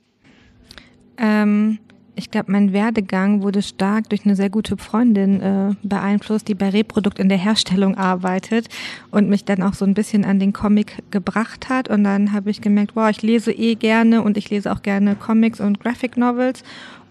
[1.19, 1.79] Ähm,
[2.15, 6.69] ich glaube, mein Werdegang wurde stark durch eine sehr gute Freundin äh, beeinflusst, die bei
[6.69, 8.69] Reprodukt in der Herstellung arbeitet
[9.11, 11.89] und mich dann auch so ein bisschen an den Comic gebracht hat.
[11.89, 15.15] Und dann habe ich gemerkt, wow, ich lese eh gerne und ich lese auch gerne
[15.15, 16.63] Comics und Graphic Novels.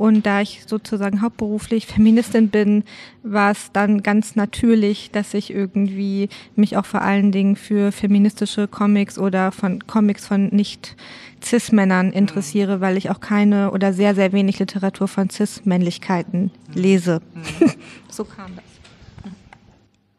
[0.01, 2.85] Und da ich sozusagen hauptberuflich Feministin bin,
[3.21, 8.67] war es dann ganz natürlich, dass ich irgendwie mich auch vor allen Dingen für feministische
[8.67, 10.95] Comics oder von Comics von nicht
[11.43, 12.13] Cis-Männern mhm.
[12.13, 17.21] interessiere, weil ich auch keine oder sehr, sehr wenig Literatur von Cis-Männlichkeiten lese.
[17.35, 17.71] Mhm.
[18.09, 18.70] so kam das.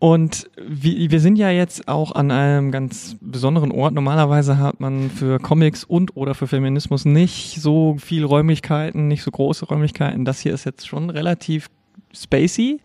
[0.03, 3.95] Und wir sind ja jetzt auch an einem ganz besonderen Ort.
[3.95, 9.31] Normalerweise hat man für Comics und oder für Feminismus nicht so viel Räumlichkeiten, nicht so
[9.31, 10.25] große Räumlichkeiten.
[10.25, 11.71] Das hier ist jetzt schon relativ
[12.13, 12.81] spacey.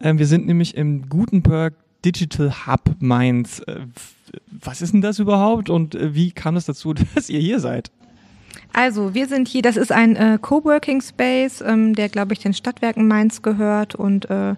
[0.00, 1.74] Ähm, wir sind nämlich im Gutenberg
[2.06, 3.60] Digital Hub Mainz.
[3.66, 3.80] Äh,
[4.50, 7.90] was ist denn das überhaupt und äh, wie kam es dazu, dass ihr hier seid?
[8.72, 12.54] Also, wir sind hier, das ist ein äh, Coworking Space, ähm, der, glaube ich, den
[12.54, 14.54] Stadtwerken Mainz gehört und äh,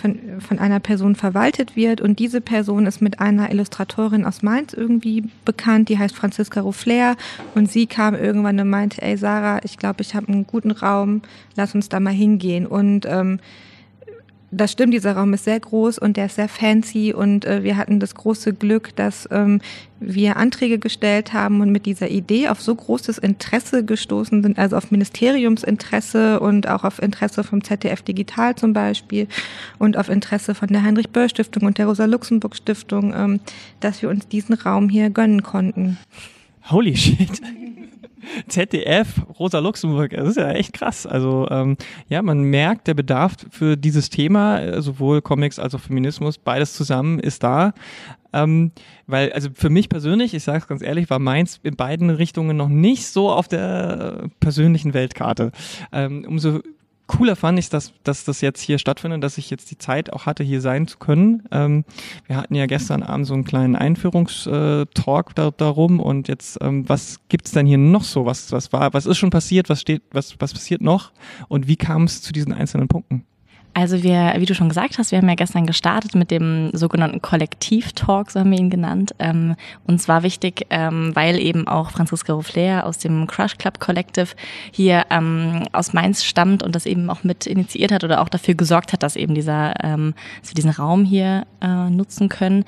[0.00, 2.00] von, von einer Person verwaltet wird.
[2.00, 7.16] Und diese Person ist mit einer Illustratorin aus Mainz irgendwie bekannt, die heißt Franziska Ruffler.
[7.54, 11.22] Und sie kam irgendwann und meinte, ey Sarah, ich glaube, ich habe einen guten Raum,
[11.56, 12.66] lass uns da mal hingehen.
[12.66, 13.40] Und ähm,
[14.56, 17.76] das stimmt, dieser Raum ist sehr groß und der ist sehr fancy und äh, wir
[17.76, 19.60] hatten das große Glück, dass ähm,
[20.00, 24.76] wir Anträge gestellt haben und mit dieser Idee auf so großes Interesse gestoßen sind, also
[24.76, 29.26] auf Ministeriumsinteresse und auch auf Interesse vom ZDF Digital zum Beispiel
[29.78, 33.40] und auf Interesse von der Heinrich Böll Stiftung und der Rosa Luxemburg Stiftung, ähm,
[33.80, 35.98] dass wir uns diesen Raum hier gönnen konnten.
[36.70, 37.40] Holy shit.
[38.48, 41.06] ZDF, Rosa Luxemburg, das ist ja echt krass.
[41.06, 41.76] Also ähm,
[42.08, 46.74] ja, man merkt, der Bedarf für dieses Thema, äh, sowohl Comics als auch Feminismus, beides
[46.74, 47.72] zusammen ist da.
[48.32, 48.72] Ähm,
[49.06, 52.56] weil, also für mich persönlich, ich sage es ganz ehrlich, war meins in beiden Richtungen
[52.56, 55.52] noch nicht so auf der persönlichen Weltkarte.
[55.92, 56.60] Ähm, umso
[57.06, 60.26] cooler fand ich, dass, dass das jetzt hier stattfindet, dass ich jetzt die Zeit auch
[60.26, 61.42] hatte, hier sein zu können.
[61.50, 61.84] Ähm,
[62.26, 67.20] wir hatten ja gestern Abend so einen kleinen Einführungstalk da, darum und jetzt, ähm, was
[67.28, 68.26] gibt's denn hier noch so?
[68.26, 69.68] Was, was war, was ist schon passiert?
[69.68, 71.12] Was steht, was, was passiert noch?
[71.48, 73.24] Und wie kam es zu diesen einzelnen Punkten?
[73.74, 77.20] Also wir, wie du schon gesagt hast, wir haben ja gestern gestartet mit dem sogenannten
[77.20, 79.16] Kollektiv-Talk, so haben wir ihn genannt.
[79.18, 84.28] Ähm, uns war wichtig, ähm, weil eben auch Franziska Ruffler aus dem Crush Club Collective
[84.70, 88.54] hier ähm, aus Mainz stammt und das eben auch mit initiiert hat oder auch dafür
[88.54, 92.64] gesorgt hat, dass eben dieser, ähm, dass wir diesen Raum hier äh, nutzen können,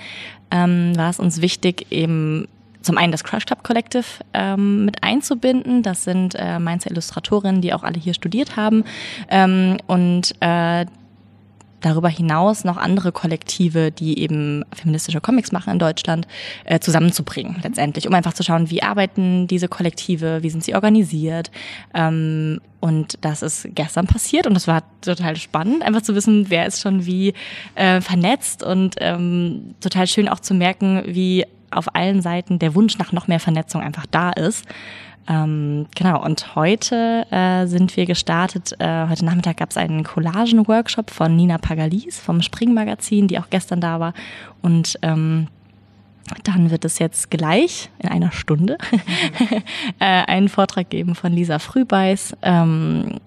[0.50, 2.48] ähm, war es uns wichtig, eben
[2.86, 5.82] zum einen das Crush Club Collective ähm, mit einzubinden.
[5.82, 8.84] Das sind äh, Mainzer Illustratorinnen, die auch alle hier studiert haben.
[9.28, 10.86] Ähm, und äh,
[11.80, 16.26] darüber hinaus noch andere Kollektive, die eben feministische Comics machen in Deutschland,
[16.64, 21.50] äh, zusammenzubringen letztendlich, um einfach zu schauen, wie arbeiten diese Kollektive, wie sind sie organisiert.
[21.94, 26.66] Ähm, und das ist gestern passiert und das war total spannend, einfach zu wissen, wer
[26.66, 27.34] ist schon wie
[27.74, 32.98] äh, vernetzt und ähm, total schön auch zu merken, wie auf allen Seiten der Wunsch
[32.98, 34.66] nach noch mehr Vernetzung einfach da ist.
[35.28, 38.74] Ähm, genau, und heute äh, sind wir gestartet.
[38.78, 43.80] Äh, heute Nachmittag gab es einen Collagen-Workshop von Nina Pagalis vom Spring-Magazin, die auch gestern
[43.80, 44.14] da war.
[44.62, 45.48] Und ähm,
[46.44, 48.78] dann wird es jetzt gleich in einer Stunde
[49.98, 53.18] äh, einen Vortrag geben von Lisa Frühbeiß, ähm,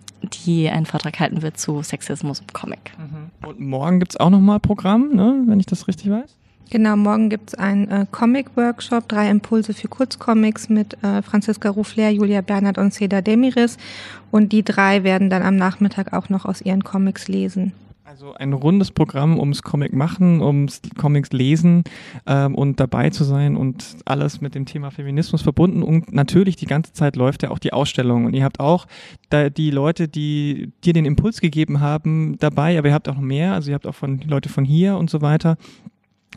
[0.46, 2.92] die einen Vortrag halten wird zu Sexismus im Comic.
[2.98, 3.48] Mhm.
[3.48, 6.39] Und morgen gibt's auch nochmal Programm, ne, wenn ich das richtig weiß?
[6.72, 12.42] Genau, morgen gibt's einen äh, Comic-Workshop, drei Impulse für Kurzcomics mit äh, Franziska Ruffler, Julia
[12.42, 13.78] Bernhard und Seda Demiris.
[14.30, 17.74] Und die drei werden dann am Nachmittag auch noch aus ihren Comics lesen.
[18.10, 21.84] Also ein rundes Programm ums Comic machen, ums Comics lesen
[22.28, 25.82] ähm, und dabei zu sein und alles mit dem Thema Feminismus verbunden.
[25.82, 28.26] Und natürlich die ganze Zeit läuft ja auch die Ausstellung.
[28.26, 28.86] Und ihr habt auch
[29.30, 33.22] da die Leute, die dir den Impuls gegeben haben, dabei, aber ihr habt auch noch
[33.22, 33.54] mehr.
[33.54, 35.58] Also ihr habt auch von Leute von hier und so weiter.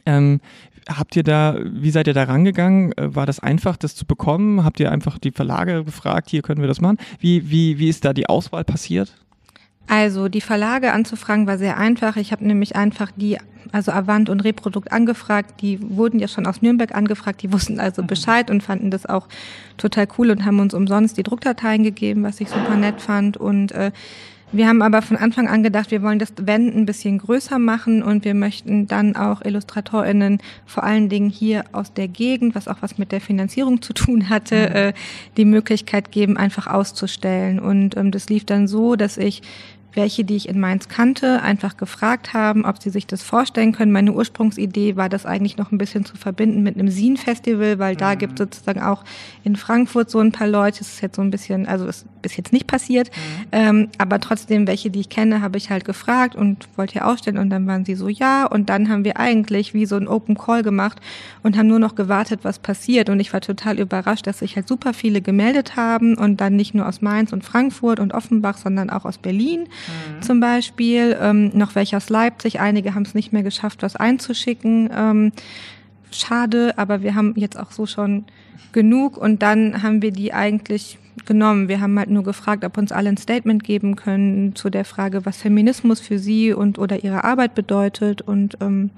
[0.06, 0.40] Ähm,
[0.88, 2.92] habt ihr da, wie seid ihr da rangegangen?
[2.96, 4.64] Äh, war das einfach, das zu bekommen?
[4.64, 6.98] Habt ihr einfach die Verlage gefragt, hier können wir das machen?
[7.18, 9.14] Wie, wie, wie ist da die Auswahl passiert?
[9.88, 12.16] Also die Verlage anzufragen war sehr einfach.
[12.16, 13.38] Ich habe nämlich einfach die,
[13.72, 15.60] also Avant und Reprodukt angefragt.
[15.60, 17.42] Die wurden ja schon aus Nürnberg angefragt.
[17.42, 18.06] Die wussten also mhm.
[18.06, 19.28] Bescheid und fanden das auch
[19.76, 23.36] total cool und haben uns umsonst die Druckdateien gegeben, was ich super nett fand.
[23.36, 23.90] Und äh,
[24.52, 28.02] wir haben aber von Anfang an gedacht, wir wollen das Event ein bisschen größer machen
[28.02, 32.76] und wir möchten dann auch IllustratorInnen vor allen Dingen hier aus der Gegend, was auch
[32.80, 34.76] was mit der Finanzierung zu tun hatte, mhm.
[34.76, 34.92] äh,
[35.36, 37.58] die Möglichkeit geben, einfach auszustellen.
[37.58, 39.42] Und ähm, das lief dann so, dass ich
[39.94, 43.92] welche, die ich in Mainz kannte, einfach gefragt haben, ob sie sich das vorstellen können.
[43.92, 48.14] Meine Ursprungsidee war das eigentlich noch ein bisschen zu verbinden mit einem Sin-Festival, weil da
[48.14, 48.18] mhm.
[48.18, 49.04] gibt es sozusagen auch
[49.44, 50.78] in Frankfurt so ein paar Leute.
[50.78, 53.10] Das ist jetzt so ein bisschen, also ist bis jetzt nicht passiert.
[53.10, 53.46] Mhm.
[53.52, 57.38] Ähm, aber trotzdem, welche, die ich kenne, habe ich halt gefragt und wollte hier ausstellen
[57.38, 58.46] und dann waren sie so, ja.
[58.46, 61.00] Und dann haben wir eigentlich wie so ein Open Call gemacht
[61.42, 63.10] und haben nur noch gewartet, was passiert.
[63.10, 66.74] Und ich war total überrascht, dass sich halt super viele gemeldet haben und dann nicht
[66.74, 70.22] nur aus Mainz und Frankfurt und Offenbach, sondern auch aus Berlin mhm.
[70.22, 72.60] zum Beispiel, ähm, noch welche aus Leipzig.
[72.60, 74.90] Einige haben es nicht mehr geschafft, was einzuschicken.
[74.94, 75.32] Ähm,
[76.10, 78.24] schade, aber wir haben jetzt auch so schon
[78.72, 81.68] genug und dann haben wir die eigentlich genommen.
[81.68, 85.24] Wir haben halt nur gefragt, ob uns alle ein Statement geben können zu der Frage,
[85.24, 88.90] was Feminismus für sie und oder ihre Arbeit bedeutet und ähm,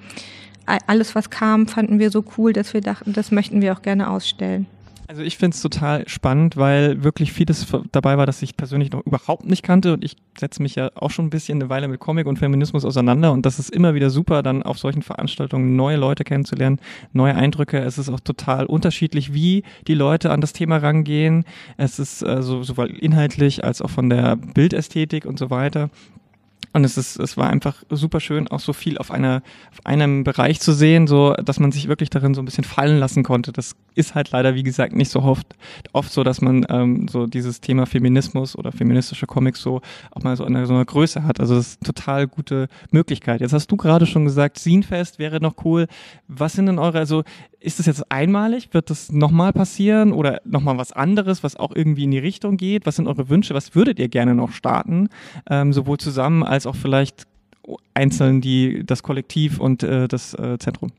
[0.87, 4.09] alles, was kam, fanden wir so cool, dass wir dachten, das möchten wir auch gerne
[4.09, 4.67] ausstellen.
[5.07, 9.05] Also ich finde es total spannend, weil wirklich vieles dabei war, das ich persönlich noch
[9.05, 12.01] überhaupt nicht kannte und ich setze mich ja auch schon ein bisschen eine Weile mit
[12.01, 15.97] Comic und Feminismus auseinander und das ist immer wieder super, dann auf solchen Veranstaltungen neue
[15.97, 16.81] Leute kennenzulernen,
[17.13, 17.79] neue Eindrücke.
[17.79, 21.45] Es ist auch total unterschiedlich, wie die Leute an das Thema rangehen.
[21.77, 25.91] Es ist äh, so, sowohl inhaltlich als auch von der Bildästhetik und so weiter.
[26.75, 30.25] Und es ist, es war einfach super schön, auch so viel auf einer, auf einem
[30.25, 33.53] Bereich zu sehen, so, dass man sich wirklich darin so ein bisschen fallen lassen konnte.
[33.53, 35.55] Das ist halt leider, wie gesagt, nicht so oft,
[35.93, 40.37] oft so, dass man ähm, so dieses Thema Feminismus oder feministische Comics so auch mal
[40.37, 41.39] so eine, so eine Größe hat.
[41.39, 43.41] Also das ist total gute Möglichkeit.
[43.41, 45.87] Jetzt hast du gerade schon gesagt, Scenefest wäre noch cool.
[46.27, 47.23] Was sind denn eure, also
[47.65, 48.69] ist das jetzt einmalig?
[48.73, 52.85] Wird das nochmal passieren oder nochmal was anderes, was auch irgendwie in die Richtung geht?
[52.87, 53.55] Was sind eure Wünsche?
[53.55, 55.09] Was würdet ihr gerne noch starten?
[55.49, 57.27] Ähm, sowohl zusammen als auch vielleicht
[57.95, 60.91] einzeln die, das Kollektiv und äh, das äh, Zentrum?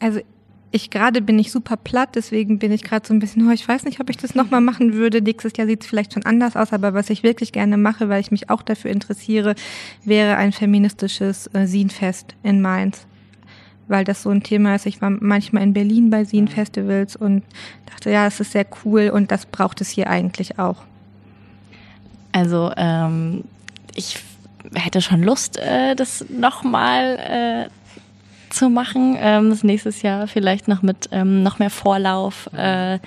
[0.00, 0.20] Also
[0.72, 3.66] ich gerade bin ich super platt, deswegen bin ich gerade so ein bisschen, oh, ich
[3.66, 5.22] weiß nicht, ob ich das nochmal machen würde.
[5.22, 8.20] Nächstes Jahr sieht es vielleicht schon anders aus, aber was ich wirklich gerne mache, weil
[8.20, 9.54] ich mich auch dafür interessiere,
[10.04, 13.06] wäre ein feministisches äh, Sinfest in Mainz.
[13.90, 14.86] Weil das so ein Thema ist.
[14.86, 17.42] Ich war manchmal in Berlin bei Sin-Festivals und
[17.86, 20.84] dachte, ja, es ist sehr cool und das braucht es hier eigentlich auch.
[22.32, 23.44] Also ähm,
[23.94, 24.18] ich
[24.74, 29.16] hätte schon Lust, äh, das nochmal äh, zu machen.
[29.18, 32.98] Ähm, das nächstes Jahr vielleicht noch mit ähm, noch mehr Vorlauf, äh,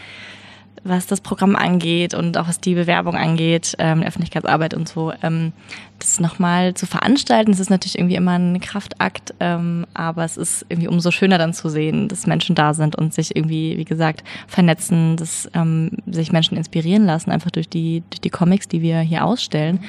[0.84, 5.14] was das Programm angeht und auch was die Bewerbung angeht, ähm, Öffentlichkeitsarbeit und so.
[5.22, 5.54] Ähm,
[6.00, 10.66] das nochmal zu veranstalten, das ist natürlich irgendwie immer ein Kraftakt, ähm, aber es ist
[10.68, 14.24] irgendwie umso schöner dann zu sehen, dass Menschen da sind und sich irgendwie, wie gesagt,
[14.48, 19.00] vernetzen, dass ähm, sich Menschen inspirieren lassen, einfach durch die, durch die Comics, die wir
[19.00, 19.80] hier ausstellen.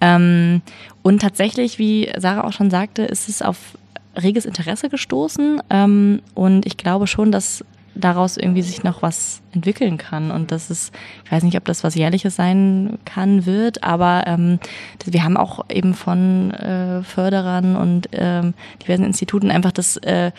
[0.00, 0.62] Ähm,
[1.02, 3.76] und tatsächlich, wie Sarah auch schon sagte, ist es auf
[4.16, 7.64] reges Interesse gestoßen ähm, und ich glaube schon, dass
[7.98, 10.30] daraus irgendwie sich noch was entwickeln kann.
[10.30, 14.58] Und das ist, ich weiß nicht, ob das was Jährliches sein kann, wird, aber ähm,
[15.04, 20.32] wir haben auch eben von äh, Förderern und ähm, diversen Instituten einfach das äh,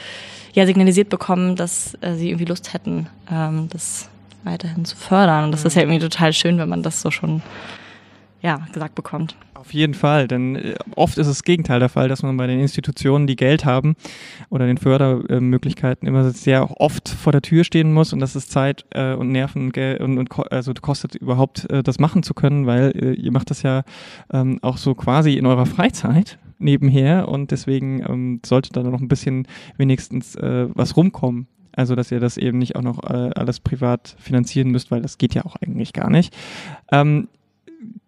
[0.54, 4.10] ja signalisiert bekommen, dass äh, sie irgendwie Lust hätten, ähm, das
[4.44, 5.46] weiterhin zu fördern.
[5.46, 7.42] Und das ist ja irgendwie total schön, wenn man das so schon
[8.42, 9.36] ja, gesagt bekommt.
[9.60, 12.62] Auf jeden Fall, denn äh, oft ist das Gegenteil der Fall, dass man bei den
[12.62, 13.98] Institutionen, die Geld haben
[14.50, 18.86] oder den Fördermöglichkeiten immer sehr oft vor der Tür stehen muss und das ist Zeit
[18.92, 23.34] äh, und Nerven und, und also kostet überhaupt äh, das machen zu können, weil ihr
[23.34, 23.84] macht das ja
[24.32, 29.10] ähm, auch so quasi in eurer Freizeit nebenher und deswegen ähm, sollte da noch ein
[29.10, 29.46] bisschen
[29.78, 31.48] wenigstens was rumkommen.
[31.74, 35.18] Also, dass ihr das eben nicht auch noch äh, alles privat finanzieren müsst, weil das
[35.18, 36.36] geht ja auch eigentlich gar nicht.
[36.92, 37.28] Ähm,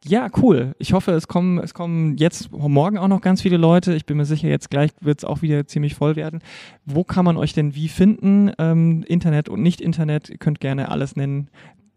[0.04, 0.74] ja, cool.
[0.80, 3.94] Ich hoffe, es kommen, es kommen jetzt morgen auch noch ganz viele Leute.
[3.94, 6.42] Ich bin mir sicher, jetzt gleich wird es auch wieder ziemlich voll werden.
[6.86, 8.52] Wo kann man euch denn wie finden?
[8.58, 11.50] Ähm, Internet und Nicht-Internet, ihr könnt gerne alles nennen.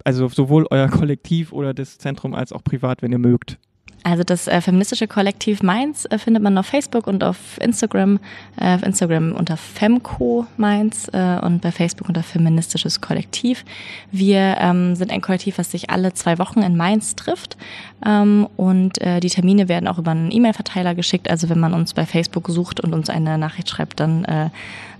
[0.04, 3.58] Also sowohl euer Kollektiv oder das Zentrum als auch privat, wenn ihr mögt.
[4.06, 8.20] Also das äh, feministische Kollektiv Mainz äh, findet man auf Facebook und auf Instagram.
[8.60, 13.64] Äh, auf Instagram unter Femco Mainz äh, und bei Facebook unter Feministisches Kollektiv.
[14.12, 17.56] Wir ähm, sind ein Kollektiv, was sich alle zwei Wochen in Mainz trifft.
[18.04, 21.30] Ähm, und äh, die Termine werden auch über einen E-Mail-Verteiler geschickt.
[21.30, 24.50] Also wenn man uns bei Facebook sucht und uns eine Nachricht schreibt, dann äh,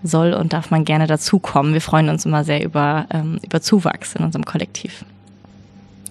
[0.03, 1.75] soll und darf man gerne dazukommen.
[1.75, 5.05] Wir freuen uns immer sehr über, ähm, über Zuwachs in unserem Kollektiv.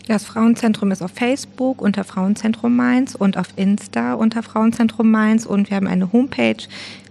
[0.08, 5.70] Das Frauenzentrum ist auf Facebook unter Frauenzentrum Mainz und auf Insta unter Frauenzentrum Mainz und
[5.70, 6.58] wir haben eine Homepage,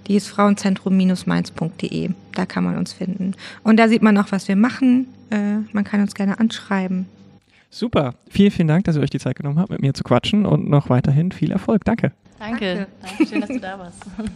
[0.09, 2.11] die ist frauenzentrum-mainz.de.
[2.35, 3.35] Da kann man uns finden.
[3.63, 5.07] Und da sieht man auch, was wir machen.
[5.31, 7.07] Äh, man kann uns gerne anschreiben.
[7.71, 8.15] Super.
[8.29, 10.69] Vielen, vielen Dank, dass ihr euch die Zeit genommen habt, mit mir zu quatschen und
[10.69, 11.85] noch weiterhin viel Erfolg.
[11.85, 12.13] Danke.
[12.39, 12.89] Danke.
[13.01, 13.27] Danke.
[13.27, 14.03] Schön, dass du da warst.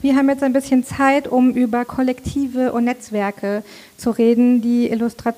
[0.00, 3.64] Wir haben jetzt ein bisschen Zeit, um über Kollektive und Netzwerke
[3.96, 5.34] zu reden, die Illustrat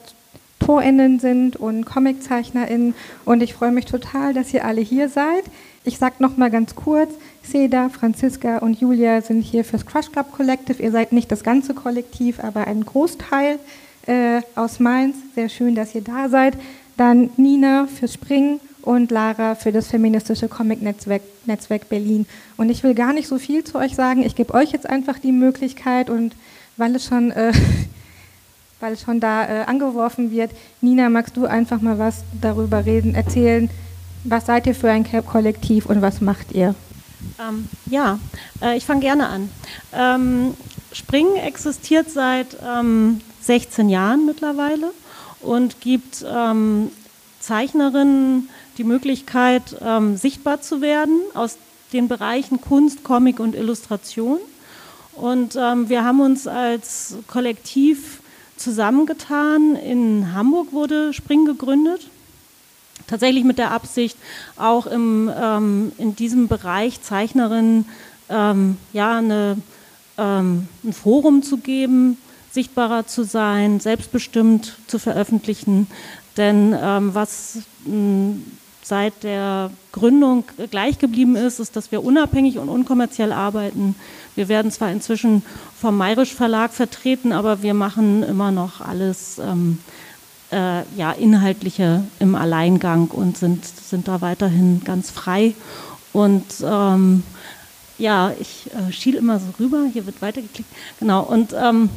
[0.61, 2.95] AutorInnen sind und ComiczeichnerInnen
[3.25, 5.45] und ich freue mich total, dass ihr alle hier seid.
[5.85, 10.31] Ich sage noch mal ganz kurz, Seda, Franziska und Julia sind hier fürs Crush Club
[10.33, 10.83] Collective.
[10.83, 13.59] Ihr seid nicht das ganze Kollektiv, aber ein Großteil
[14.07, 15.17] äh, aus Mainz.
[15.35, 16.55] Sehr schön, dass ihr da seid.
[16.97, 22.27] Dann Nina fürs Springen und Lara für das feministische Comic-Netzwerk Netzwerk Berlin.
[22.59, 24.23] Und ich will gar nicht so viel zu euch sagen.
[24.23, 26.37] Ich gebe euch jetzt einfach die Möglichkeit und
[26.77, 27.53] weil es schon äh,
[28.81, 30.51] weil schon da äh, angeworfen wird.
[30.81, 33.71] Nina, magst du einfach mal was darüber reden, erzählen?
[34.25, 36.75] Was seid ihr für ein Kollektiv und was macht ihr?
[37.39, 38.19] Ähm, ja,
[38.63, 39.51] äh, ich fange gerne an.
[39.93, 40.55] Ähm,
[40.93, 44.91] Springen existiert seit ähm, 16 Jahren mittlerweile
[45.41, 46.91] und gibt ähm,
[47.39, 51.57] Zeichnerinnen die Möglichkeit, ähm, sichtbar zu werden aus
[51.93, 54.39] den Bereichen Kunst, Comic und Illustration.
[55.13, 58.20] Und ähm, wir haben uns als Kollektiv
[58.61, 59.77] zusammengetan.
[59.77, 62.09] In Hamburg wurde Spring gegründet.
[63.07, 64.17] Tatsächlich mit der Absicht,
[64.57, 67.87] auch im, ähm, in diesem Bereich Zeichnerinnen
[68.29, 69.57] ähm, ja, eine,
[70.17, 72.19] ähm, ein Forum zu geben,
[72.53, 75.89] sichtbarer zu sein, selbstbestimmt zu veröffentlichen.
[76.37, 78.37] Denn ähm, was mh,
[78.91, 83.95] seit der Gründung gleich geblieben ist, ist, dass wir unabhängig und unkommerziell arbeiten.
[84.35, 85.43] Wir werden zwar inzwischen
[85.81, 89.79] vom Mayrisch Verlag vertreten, aber wir machen immer noch alles ähm,
[90.51, 95.55] äh, ja, Inhaltliche im Alleingang und sind, sind da weiterhin ganz frei.
[96.13, 97.23] Und ähm,
[97.97, 100.69] ja, ich äh, schiele immer so rüber, hier wird weitergeklickt.
[100.99, 101.91] Genau, und ähm,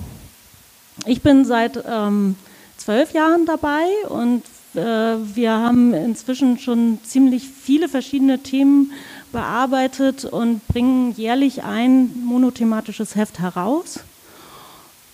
[1.07, 2.36] ich bin seit ähm,
[2.78, 4.43] zwölf Jahren dabei und
[4.74, 8.91] wir haben inzwischen schon ziemlich viele verschiedene Themen
[9.32, 13.99] bearbeitet und bringen jährlich ein monothematisches Heft heraus.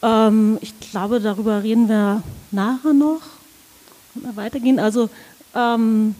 [0.01, 3.21] Ähm, ich glaube, darüber reden wir nachher noch.
[4.15, 4.79] Wir weitergehen.
[4.79, 5.09] Also
[5.55, 6.15] ähm,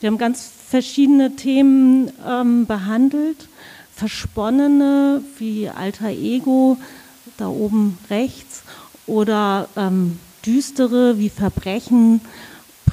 [0.00, 3.48] wir haben ganz verschiedene Themen ähm, behandelt.
[3.94, 6.76] Versponnene wie Alter Ego,
[7.38, 8.62] da oben rechts,
[9.06, 9.68] oder
[10.44, 12.20] düstere wie Verbrechen,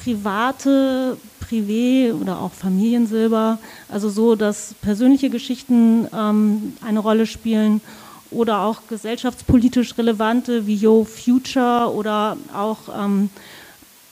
[0.04, 7.82] private, Privé oder auch Familiensilber, also so, dass persönliche Geschichten ähm, eine Rolle spielen
[8.32, 13.30] oder auch gesellschaftspolitisch relevante wie Yo Future oder auch ähm,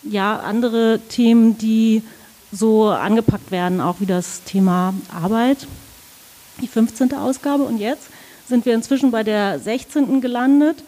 [0.03, 2.03] ja, andere Themen, die
[2.51, 5.67] so angepackt werden, auch wie das Thema Arbeit.
[6.61, 7.13] Die 15.
[7.13, 8.09] Ausgabe und jetzt
[8.47, 10.21] sind wir inzwischen bei der 16.
[10.21, 10.83] gelandet.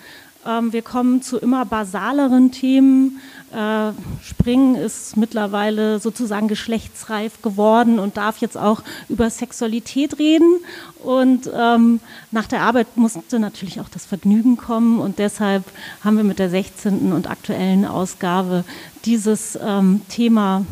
[0.46, 3.22] Ähm, wir kommen zu immer basaleren Themen.
[3.54, 3.94] Äh,
[4.24, 10.60] Springen ist mittlerweile sozusagen geschlechtsreif geworden und darf jetzt auch über Sexualität reden.
[11.04, 12.00] Und ähm,
[12.32, 15.00] nach der Arbeit musste natürlich auch das Vergnügen kommen.
[15.00, 15.64] Und deshalb
[16.04, 17.14] haben wir mit der 16.
[17.14, 18.64] und aktuellen Ausgabe
[19.06, 20.66] dieses ähm, Thema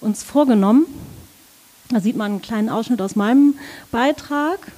[0.00, 0.86] uns vorgenommen.
[1.90, 3.54] Da sieht man einen kleinen Ausschnitt aus meinem
[3.90, 4.72] Beitrag.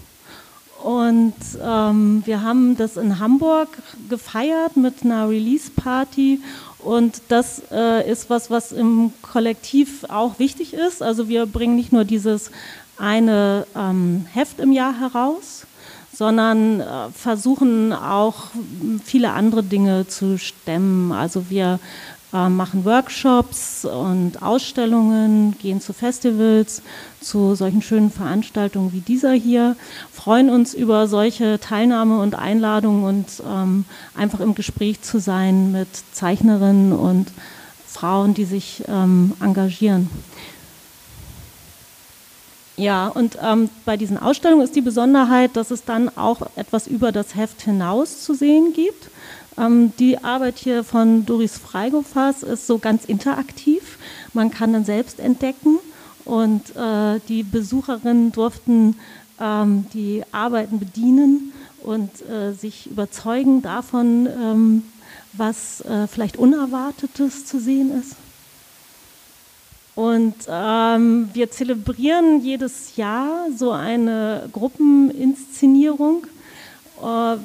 [0.82, 3.68] Und ähm, wir haben das in Hamburg
[4.08, 6.40] gefeiert mit einer Release-Party.
[6.78, 11.02] Und das äh, ist was, was im Kollektiv auch wichtig ist.
[11.02, 12.50] Also wir bringen nicht nur dieses
[12.96, 15.66] eine ähm, Heft im Jahr heraus,
[16.12, 18.46] sondern äh, versuchen auch
[19.04, 21.12] viele andere Dinge zu stemmen.
[21.12, 21.78] Also wir
[22.32, 26.82] machen Workshops und Ausstellungen, gehen zu Festivals,
[27.20, 29.76] zu solchen schönen Veranstaltungen wie dieser hier,
[30.12, 35.88] freuen uns über solche Teilnahme und Einladungen und ähm, einfach im Gespräch zu sein mit
[36.12, 37.28] Zeichnerinnen und
[37.86, 40.10] Frauen, die sich ähm, engagieren.
[42.76, 47.10] Ja, und ähm, bei diesen Ausstellungen ist die Besonderheit, dass es dann auch etwas über
[47.10, 49.10] das Heft hinaus zu sehen gibt.
[49.58, 53.98] Ähm, die Arbeit hier von Doris Freigofas ist so ganz interaktiv.
[54.32, 55.78] Man kann dann selbst entdecken
[56.24, 58.96] und äh, die Besucherinnen durften
[59.40, 61.52] ähm, die Arbeiten bedienen
[61.82, 64.82] und äh, sich überzeugen davon, ähm,
[65.32, 68.16] was äh, vielleicht Unerwartetes zu sehen ist.
[69.94, 76.26] Und ähm, wir zelebrieren jedes Jahr so eine Gruppeninszenierung.
[77.02, 77.36] Äh,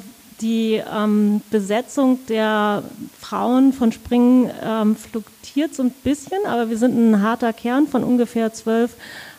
[0.42, 2.84] die ähm, Besetzung der
[3.20, 8.04] Frauen von Springen ähm, fluktuiert so ein bisschen, aber wir sind ein harter Kern von
[8.04, 8.96] ungefähr zwölf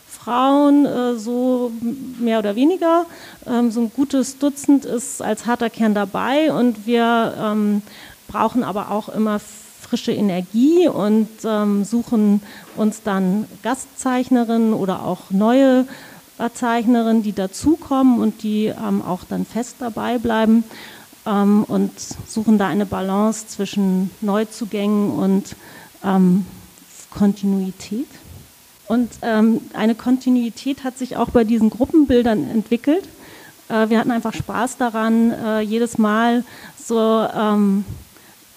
[0.08, 1.70] Frauen, äh, so
[2.18, 3.06] mehr oder weniger.
[3.46, 7.82] Ähm, so ein gutes Dutzend ist als harter Kern dabei und wir ähm,
[8.28, 12.40] brauchen aber auch immer frische Energie und ähm, suchen
[12.76, 15.86] uns dann Gastzeichnerinnen oder auch neue
[16.52, 20.64] Zeichnerinnen, die dazukommen und die ähm, auch dann fest dabei bleiben
[21.26, 21.92] ähm, und
[22.26, 25.56] suchen da eine Balance zwischen Neuzugängen und
[26.04, 26.46] ähm,
[27.10, 28.08] Kontinuität.
[28.86, 33.08] Und ähm, eine Kontinuität hat sich auch bei diesen Gruppenbildern entwickelt.
[33.68, 36.44] Äh, wir hatten einfach Spaß daran, äh, jedes Mal
[36.76, 37.84] so, ähm,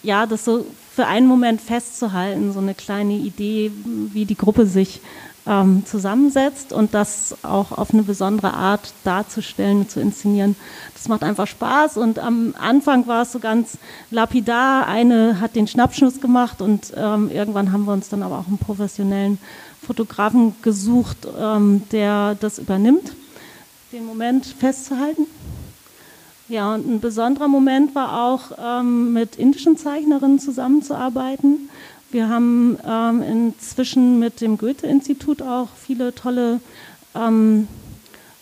[0.03, 4.99] ja, das so für einen Moment festzuhalten, so eine kleine Idee, wie die Gruppe sich
[5.47, 10.55] ähm, zusammensetzt und das auch auf eine besondere Art darzustellen, zu inszenieren.
[10.93, 13.77] Das macht einfach Spaß und am Anfang war es so ganz
[14.11, 14.87] lapidar.
[14.87, 18.57] Eine hat den Schnappschuss gemacht und ähm, irgendwann haben wir uns dann aber auch einen
[18.57, 19.37] professionellen
[19.81, 23.13] Fotografen gesucht, ähm, der das übernimmt,
[23.93, 25.27] den Moment festzuhalten.
[26.49, 31.69] Ja, und ein besonderer Moment war auch, ähm, mit indischen Zeichnerinnen zusammenzuarbeiten.
[32.09, 36.61] Wir haben ähm, inzwischen mit dem Goethe-Institut auch viele tolle
[37.13, 37.67] ähm,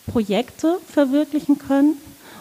[0.06, 1.96] Projekte verwirklichen können.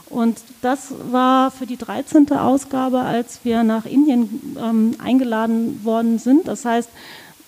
[0.10, 2.32] Und das war für die 13.
[2.32, 6.48] Ausgabe, als wir nach Indien ähm, eingeladen worden sind.
[6.48, 6.90] Das heißt,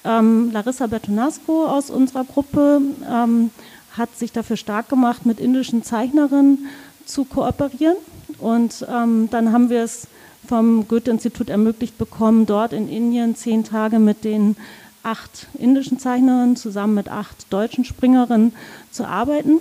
[0.03, 3.51] ähm, Larissa Bertonasco aus unserer Gruppe ähm,
[3.95, 6.67] hat sich dafür stark gemacht, mit indischen Zeichnerinnen
[7.05, 7.97] zu kooperieren.
[8.39, 10.07] Und ähm, dann haben wir es
[10.47, 14.55] vom Goethe-Institut ermöglicht bekommen, dort in Indien zehn Tage mit den
[15.03, 18.53] acht indischen Zeichnerinnen zusammen mit acht deutschen Springerinnen
[18.91, 19.59] zu arbeiten.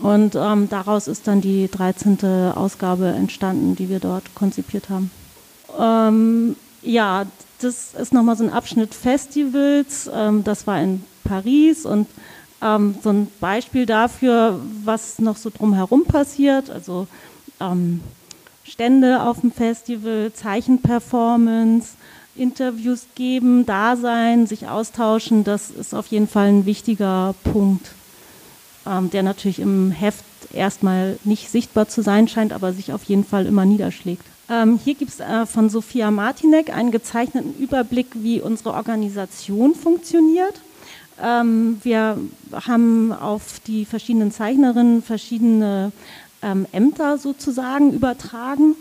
[0.00, 2.24] Und ähm, daraus ist dann die 13.
[2.54, 5.10] Ausgabe entstanden, die wir dort konzipiert haben.
[5.78, 7.26] Ähm, ja,
[7.60, 10.08] das ist nochmal so ein Abschnitt Festivals.
[10.12, 12.06] Ähm, das war in Paris und
[12.62, 16.70] ähm, so ein Beispiel dafür, was noch so drumherum passiert.
[16.70, 17.06] Also
[17.60, 18.00] ähm,
[18.68, 21.94] Stände auf dem Festival, Zeichenperformance,
[22.36, 27.90] Interviews geben, da sein, sich austauschen, das ist auf jeden Fall ein wichtiger Punkt,
[28.86, 33.24] ähm, der natürlich im Heft erstmal nicht sichtbar zu sein scheint, aber sich auf jeden
[33.24, 34.24] Fall immer niederschlägt.
[34.50, 40.60] Ähm, hier gibt es äh, von Sophia Martinek einen gezeichneten Überblick, wie unsere Organisation funktioniert.
[41.22, 42.18] Ähm, wir
[42.66, 45.92] haben auf die verschiedenen Zeichnerinnen verschiedene
[46.42, 48.76] ähm, Ämter sozusagen übertragen,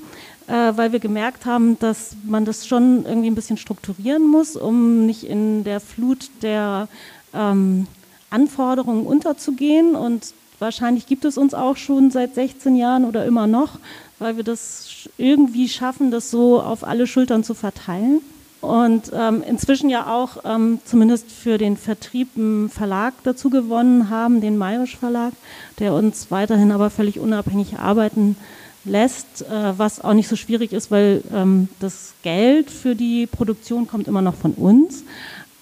[0.47, 5.05] äh, weil wir gemerkt haben, dass man das schon irgendwie ein bisschen strukturieren muss, um
[5.05, 6.87] nicht in der Flut der
[7.33, 7.87] ähm,
[8.29, 9.95] Anforderungen unterzugehen.
[9.95, 13.79] Und wahrscheinlich gibt es uns auch schon seit 16 Jahren oder immer noch,
[14.19, 18.21] weil wir das irgendwie schaffen, das so auf alle Schultern zu verteilen.
[18.59, 24.41] Und ähm, inzwischen ja auch ähm, zumindest für den Vertrieb einen Verlag dazu gewonnen haben,
[24.41, 25.33] den Mayrisch Verlag,
[25.79, 28.35] der uns weiterhin aber völlig unabhängig arbeiten
[28.83, 33.87] lässt, äh, was auch nicht so schwierig ist, weil ähm, das Geld für die Produktion
[33.87, 35.03] kommt immer noch von uns.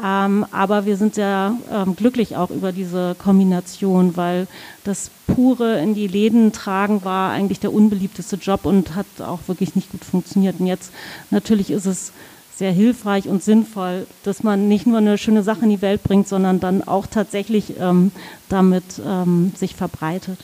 [0.04, 4.48] Ähm, aber wir sind sehr ähm, glücklich auch über diese Kombination, weil
[4.84, 9.76] das pure in die Läden tragen war eigentlich der unbeliebteste Job und hat auch wirklich
[9.76, 10.60] nicht gut funktioniert.
[10.60, 10.92] Und jetzt
[11.32, 12.12] natürlich ist es
[12.58, 16.28] sehr hilfreich und sinnvoll, dass man nicht nur eine schöne Sache in die Welt bringt,
[16.28, 18.12] sondern dann auch tatsächlich ähm,
[18.50, 20.40] damit ähm, sich verbreitet.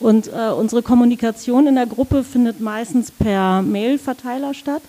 [0.00, 4.82] Und äh, unsere Kommunikation in der Gruppe findet meistens per Mail-Verteiler statt.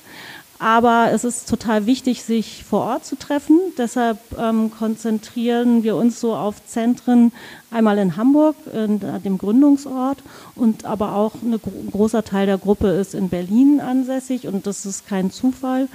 [0.58, 3.60] Aber es ist total wichtig, sich vor Ort zu treffen.
[3.80, 7.32] Deshalb ähm, konzentrieren wir uns so auf Zentren
[7.72, 10.20] einmal in Hamburg, in dem Gründungsort,
[10.56, 11.60] und aber auch ein
[11.92, 15.88] großer Teil der Gruppe ist in Berlin ansässig und das ist kein Zufall.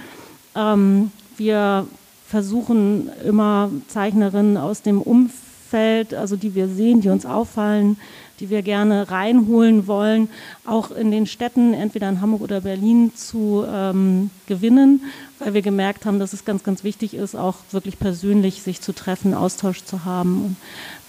[0.56, 1.86] Ähm, wir
[2.26, 7.98] versuchen immer Zeichnerinnen aus dem Umfeld, also die wir sehen, die uns auffallen,
[8.40, 10.28] die wir gerne reinholen wollen,
[10.66, 15.02] auch in den Städten, entweder in Hamburg oder Berlin, zu ähm, gewinnen,
[15.38, 18.92] weil wir gemerkt haben, dass es ganz, ganz wichtig ist, auch wirklich persönlich sich zu
[18.92, 20.56] treffen, Austausch zu haben und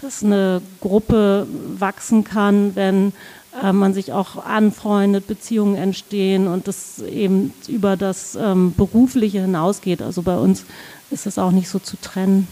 [0.02, 3.14] dass eine Gruppe wachsen kann, wenn
[3.62, 10.02] äh, man sich auch anfreundet, Beziehungen entstehen und das eben über das ähm, Berufliche hinausgeht.
[10.02, 10.66] Also bei uns
[11.12, 12.48] ist es auch nicht so zu trennen.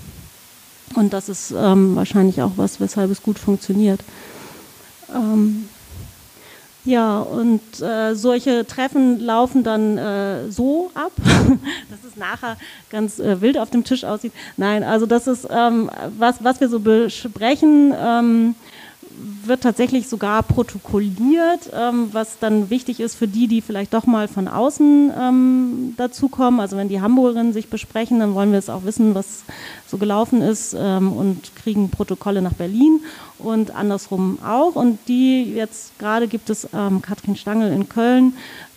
[0.95, 3.99] Und das ist ähm, wahrscheinlich auch was, weshalb es gut funktioniert.
[5.13, 5.67] Ähm,
[6.85, 11.11] ja, und äh, solche Treffen laufen dann äh, so ab,
[11.89, 12.57] dass es nachher
[12.91, 14.33] ganz äh, wild auf dem Tisch aussieht.
[14.55, 15.89] Nein, also das ist, ähm,
[16.19, 17.91] was, was wir so besprechen.
[17.97, 18.55] Ähm,
[19.43, 24.27] wird tatsächlich sogar protokolliert, ähm, was dann wichtig ist für die, die vielleicht doch mal
[24.27, 26.59] von außen ähm, dazukommen.
[26.59, 29.43] Also wenn die Hamburgerinnen sich besprechen, dann wollen wir es auch wissen, was
[29.87, 33.01] so gelaufen ist ähm, und kriegen Protokolle nach Berlin
[33.37, 34.75] und andersrum auch.
[34.75, 38.33] Und die jetzt gerade gibt es ähm, Katrin Stangl in Köln,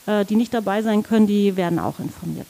[0.07, 2.47] äh, die nicht dabei sein können, die werden auch informiert.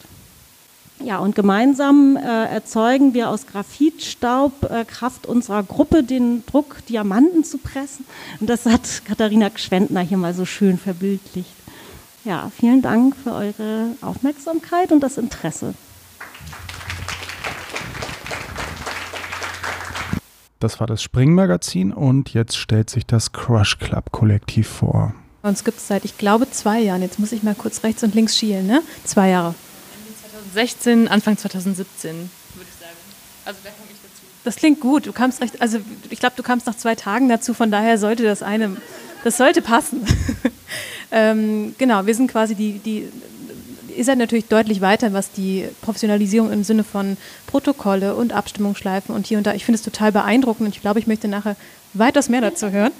[1.05, 7.44] Ja, und gemeinsam äh, erzeugen wir aus Graphitstaub äh, Kraft unserer Gruppe den Druck, Diamanten
[7.44, 8.05] zu pressen.
[8.40, 11.53] Und das hat Katharina Gschwendner hier mal so schön verbildlicht.
[12.24, 15.74] Ja, vielen Dank für eure Aufmerksamkeit und das Interesse.
[20.59, 25.14] Das war das Spring-Magazin und jetzt stellt sich das Crush Club Kollektiv vor.
[25.42, 27.01] Uns gibt es seit, ich glaube, zwei Jahren.
[27.01, 28.82] Jetzt muss ich mal kurz rechts und links schielen, ne?
[29.05, 29.55] Zwei Jahre.
[30.53, 32.16] 2016, Anfang 2017,
[32.55, 32.96] würde ich sagen.
[33.44, 34.22] Also da komme ich dazu.
[34.44, 35.07] Das klingt gut.
[35.07, 35.78] Du kamst recht, also
[36.11, 38.76] ich glaube, du kamst nach zwei Tagen dazu, von daher sollte das eine,
[39.24, 40.07] das sollte passen.
[41.11, 43.09] ähm, genau, wir sind quasi die, die,
[43.96, 49.26] ihr seid natürlich deutlich weiter, was die Professionalisierung im Sinne von Protokolle und Abstimmungsschleifen und
[49.26, 49.55] hier und da.
[49.55, 51.57] Ich finde es total beeindruckend und ich glaube, ich möchte nachher
[51.94, 52.92] weitaus mehr dazu hören.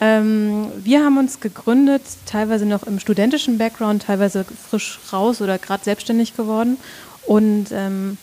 [0.00, 5.84] Ähm, wir haben uns gegründet, teilweise noch im studentischen Background, teilweise frisch raus oder gerade
[5.84, 6.78] selbstständig geworden.
[7.26, 8.16] Und ähm,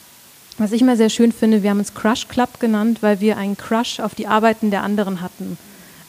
[0.58, 3.58] was ich immer sehr schön finde, wir haben uns Crush Club genannt, weil wir einen
[3.58, 5.58] Crush auf die Arbeiten der anderen hatten.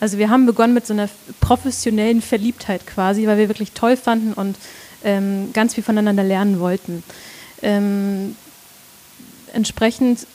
[0.01, 1.09] Also wir haben begonnen mit so einer
[1.41, 4.57] professionellen Verliebtheit quasi, weil wir wirklich toll fanden und
[5.05, 7.03] ähm, ganz viel voneinander lernen wollten.
[7.61, 8.37] Ähm,
[9.53, 10.27] entsprechend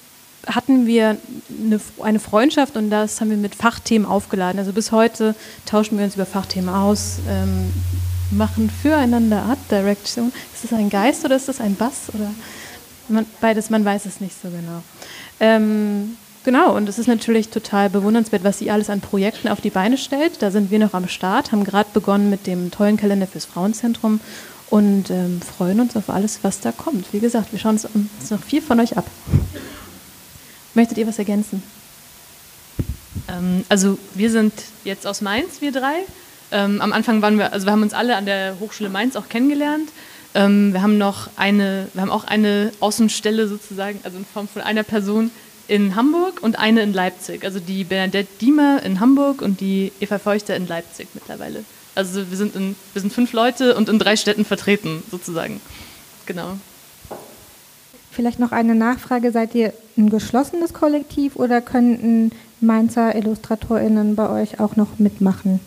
[0.47, 1.17] hatten wir
[1.63, 4.59] eine, eine, Freundschaft und das haben wir mit Fachthemen aufgeladen.
[4.59, 5.35] Also bis heute
[5.65, 7.71] tauschen wir uns über Fachthemen aus, ähm,
[8.31, 10.31] machen füreinander Art Direction.
[10.53, 12.09] Ist das ein Geist oder ist das ein Bass?
[12.13, 12.29] Oder
[13.07, 14.83] man, beides, man weiß es nicht so genau.
[15.39, 19.69] Ähm, genau, und es ist natürlich total bewundernswert, was sie alles an Projekten auf die
[19.69, 20.41] Beine stellt.
[20.41, 24.19] Da sind wir noch am Start, haben gerade begonnen mit dem tollen Kalender fürs Frauenzentrum
[24.69, 27.13] und ähm, freuen uns auf alles, was da kommt.
[27.13, 27.87] Wie gesagt, wir schauen uns
[28.29, 29.05] noch viel von euch ab.
[30.73, 31.61] Möchtet ihr was ergänzen?
[33.29, 34.53] Ähm, also wir sind
[34.83, 36.03] jetzt aus Mainz, wir drei.
[36.51, 39.29] Ähm, am Anfang waren wir, also wir haben uns alle an der Hochschule Mainz auch
[39.29, 39.89] kennengelernt.
[40.35, 44.61] Ähm, wir haben noch eine, wir haben auch eine Außenstelle sozusagen, also in Form von
[44.61, 45.31] einer Person
[45.67, 47.45] in Hamburg und eine in Leipzig.
[47.45, 51.63] Also die Bernadette Diemer in Hamburg und die Eva Feuchter in Leipzig mittlerweile.
[51.95, 55.61] Also wir sind, in, wir sind fünf Leute und in drei Städten vertreten, sozusagen.
[56.25, 56.57] Genau.
[58.13, 59.31] Vielleicht noch eine Nachfrage.
[59.31, 65.59] Seid ihr ein geschlossenes Kollektiv oder könnten Mainzer IllustratorInnen bei euch auch noch mitmachen?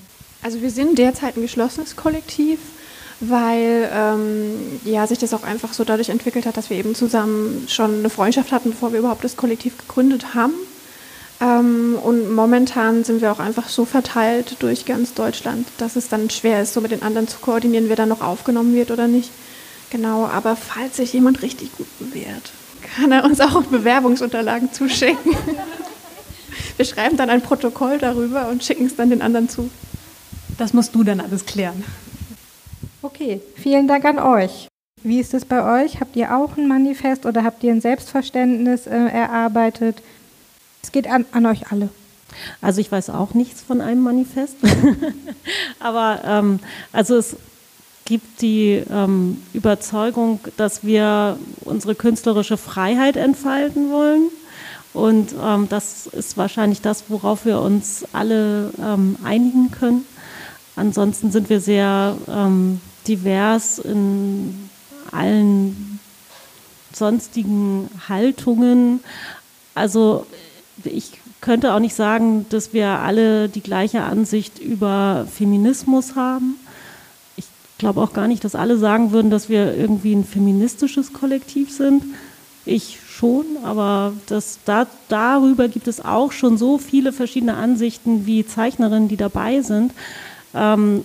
[0.42, 2.60] Also wir sind derzeit ein geschlossenes Kollektiv,
[3.18, 7.66] weil ähm, ja, sich das auch einfach so dadurch entwickelt hat, dass wir eben zusammen
[7.68, 10.54] schon eine Freundschaft hatten, bevor wir überhaupt das Kollektiv gegründet haben.
[11.40, 16.30] Ähm, und momentan sind wir auch einfach so verteilt durch ganz Deutschland, dass es dann
[16.30, 19.30] schwer ist, so mit den anderen zu koordinieren, wer dann noch aufgenommen wird oder nicht.
[19.90, 22.52] Genau, aber falls sich jemand richtig gut bewährt,
[22.96, 25.36] kann er uns auch Bewerbungsunterlagen zuschicken.
[26.76, 29.70] Wir schreiben dann ein Protokoll darüber und schicken es dann den anderen zu.
[30.58, 31.84] Das musst du dann alles klären.
[33.02, 34.68] Okay, vielen Dank an euch.
[35.02, 36.00] Wie ist es bei euch?
[36.00, 40.02] Habt ihr auch ein Manifest oder habt ihr ein Selbstverständnis äh, erarbeitet?
[40.82, 41.90] Es geht an, an euch alle.
[42.60, 44.56] Also ich weiß auch nichts von einem Manifest,
[45.78, 46.60] aber ähm,
[46.92, 47.36] also es
[48.06, 54.30] gibt die ähm, Überzeugung, dass wir unsere künstlerische Freiheit entfalten wollen.
[54.94, 60.06] Und ähm, das ist wahrscheinlich das, worauf wir uns alle ähm, einigen können.
[60.74, 64.70] Ansonsten sind wir sehr ähm, divers in
[65.12, 66.00] allen
[66.94, 69.00] sonstigen Haltungen.
[69.74, 70.26] Also
[70.84, 76.56] ich könnte auch nicht sagen, dass wir alle die gleiche Ansicht über Feminismus haben
[77.78, 82.04] glaube auch gar nicht, dass alle sagen würden, dass wir irgendwie ein feministisches Kollektiv sind.
[82.64, 88.46] Ich schon, aber das, da, darüber gibt es auch schon so viele verschiedene Ansichten wie
[88.46, 89.92] Zeichnerinnen, die dabei sind.
[90.54, 91.04] Ähm,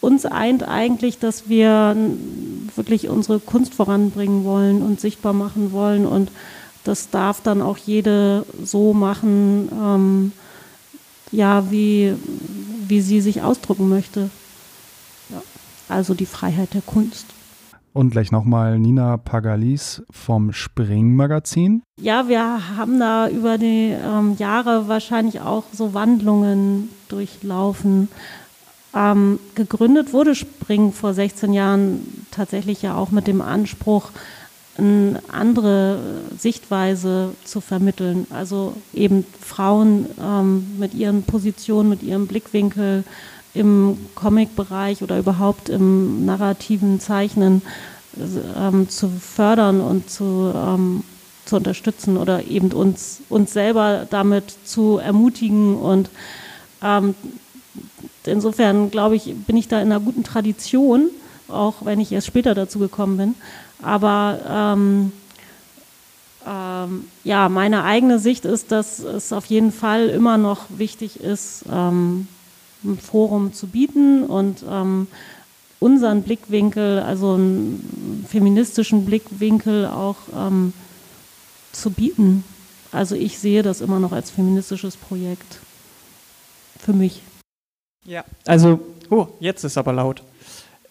[0.00, 1.96] uns eint eigentlich, dass wir
[2.76, 6.30] wirklich unsere Kunst voranbringen wollen und sichtbar machen wollen und
[6.84, 10.32] das darf dann auch jede so machen, ähm,
[11.32, 12.14] ja, wie,
[12.86, 14.30] wie sie sich ausdrücken möchte
[15.88, 17.26] also die Freiheit der Kunst.
[17.92, 21.82] Und gleich nochmal Nina Pagalis vom Spring-Magazin.
[21.98, 28.08] Ja, wir haben da über die ähm, Jahre wahrscheinlich auch so Wandlungen durchlaufen.
[28.94, 34.10] Ähm, gegründet wurde Spring vor 16 Jahren tatsächlich ja auch mit dem Anspruch,
[34.78, 35.98] eine andere
[36.36, 38.26] Sichtweise zu vermitteln.
[38.28, 43.04] Also eben Frauen ähm, mit ihren Positionen, mit ihrem Blickwinkel
[43.56, 47.62] im Comic-Bereich oder überhaupt im narrativen Zeichnen
[48.56, 51.04] ähm, zu fördern und zu, ähm,
[51.44, 55.76] zu unterstützen oder eben uns, uns selber damit zu ermutigen.
[55.76, 56.10] Und
[56.82, 57.14] ähm,
[58.24, 61.08] insofern, glaube ich, bin ich da in einer guten Tradition,
[61.48, 63.34] auch wenn ich erst später dazu gekommen bin.
[63.82, 65.12] Aber ähm,
[66.46, 71.64] ähm, ja, meine eigene Sicht ist, dass es auf jeden Fall immer noch wichtig ist,
[71.70, 72.28] ähm,
[72.84, 75.06] ein Forum zu bieten und ähm,
[75.80, 80.72] unseren Blickwinkel, also einen feministischen Blickwinkel auch ähm,
[81.72, 82.44] zu bieten.
[82.92, 85.60] Also ich sehe das immer noch als feministisches Projekt
[86.78, 87.22] für mich.
[88.04, 90.22] Ja, also, oh, jetzt ist aber laut.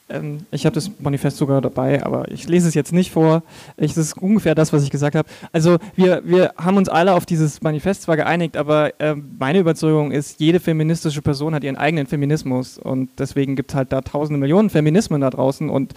[0.07, 3.43] Ähm, ich habe das Manifest sogar dabei, aber ich lese es jetzt nicht vor.
[3.77, 5.27] Ich, das ist ungefähr das, was ich gesagt habe.
[5.51, 10.11] Also wir, wir haben uns alle auf dieses Manifest zwar geeinigt, aber äh, meine Überzeugung
[10.11, 14.39] ist, jede feministische Person hat ihren eigenen Feminismus und deswegen gibt es halt da tausende
[14.39, 15.93] Millionen Feminismen da draußen und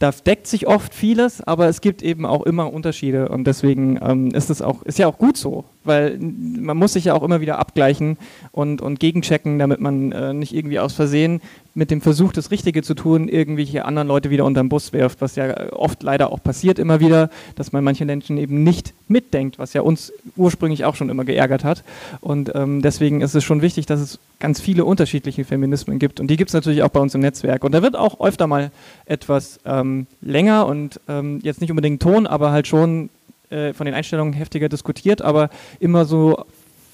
[0.00, 4.30] da deckt sich oft vieles, aber es gibt eben auch immer Unterschiede und deswegen ähm,
[4.30, 7.42] ist es auch, ist ja auch gut so, weil man muss sich ja auch immer
[7.42, 8.16] wieder abgleichen
[8.50, 11.42] und, und gegenchecken, damit man äh, nicht irgendwie aus Versehen
[11.80, 15.22] mit dem Versuch, das Richtige zu tun, irgendwelche anderen Leute wieder unter den Bus wirft,
[15.22, 19.58] was ja oft leider auch passiert immer wieder, dass man manche Menschen eben nicht mitdenkt,
[19.58, 21.82] was ja uns ursprünglich auch schon immer geärgert hat.
[22.20, 26.20] Und ähm, deswegen ist es schon wichtig, dass es ganz viele unterschiedliche Feminismen gibt.
[26.20, 27.64] Und die gibt es natürlich auch bei uns im Netzwerk.
[27.64, 28.72] Und da wird auch öfter mal
[29.06, 33.08] etwas ähm, länger und ähm, jetzt nicht unbedingt Ton, aber halt schon
[33.48, 35.48] äh, von den Einstellungen heftiger diskutiert, aber
[35.80, 36.44] immer so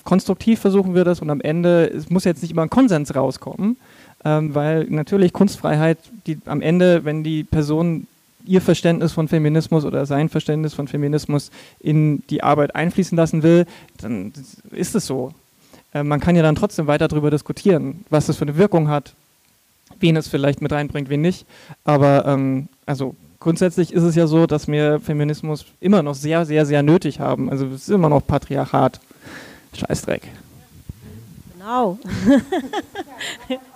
[0.04, 3.76] konstruktiv versuchen wir das und am Ende, es muss jetzt nicht immer ein Konsens rauskommen,
[4.26, 8.08] ähm, weil natürlich Kunstfreiheit, die am Ende, wenn die Person
[8.44, 13.66] ihr Verständnis von Feminismus oder sein Verständnis von Feminismus in die Arbeit einfließen lassen will,
[14.00, 14.32] dann
[14.72, 15.32] ist es so.
[15.94, 19.14] Äh, man kann ja dann trotzdem weiter darüber diskutieren, was das für eine Wirkung hat,
[20.00, 21.46] wen es vielleicht mit reinbringt, wen nicht.
[21.84, 26.66] Aber ähm, also grundsätzlich ist es ja so, dass wir Feminismus immer noch sehr, sehr,
[26.66, 27.48] sehr nötig haben.
[27.48, 28.98] Also es ist immer noch Patriarchat.
[29.72, 30.22] Scheißdreck.
[31.52, 32.00] Genau.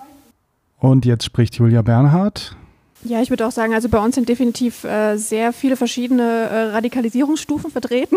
[0.80, 2.56] Und jetzt spricht Julia Bernhardt.
[3.02, 6.62] Ja, ich würde auch sagen, also bei uns sind definitiv äh, sehr viele verschiedene äh,
[6.72, 8.16] Radikalisierungsstufen vertreten,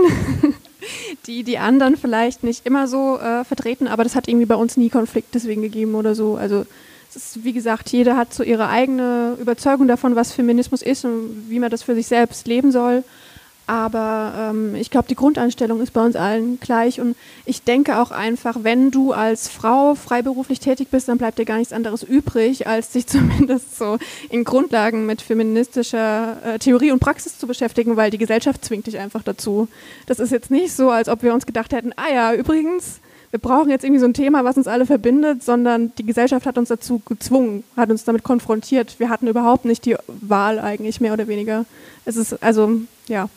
[1.25, 4.75] die die anderen vielleicht nicht immer so äh, vertreten, aber das hat irgendwie bei uns
[4.75, 6.35] nie Konflikt deswegen gegeben oder so.
[6.35, 6.65] Also
[7.15, 11.59] ist, wie gesagt, jeder hat so ihre eigene Überzeugung davon, was Feminismus ist und wie
[11.59, 13.03] man das für sich selbst leben soll.
[13.65, 16.99] Aber ähm, ich glaube, die Grundeinstellung ist bei uns allen gleich.
[16.99, 21.45] Und ich denke auch einfach, wenn du als Frau freiberuflich tätig bist, dann bleibt dir
[21.45, 23.97] gar nichts anderes übrig, als sich zumindest so
[24.29, 28.99] in Grundlagen mit feministischer äh, Theorie und Praxis zu beschäftigen, weil die Gesellschaft zwingt dich
[28.99, 29.67] einfach dazu.
[30.07, 32.99] Das ist jetzt nicht so, als ob wir uns gedacht hätten, ah ja, übrigens,
[33.33, 36.59] wir brauchen jetzt irgendwie so ein Thema, was uns alle verbindet, sondern die Gesellschaft hat
[36.59, 38.99] uns dazu gezwungen, hat uns damit konfrontiert.
[38.99, 41.65] Wir hatten überhaupt nicht die Wahl eigentlich, mehr oder weniger.
[42.05, 43.29] Es ist also, ja.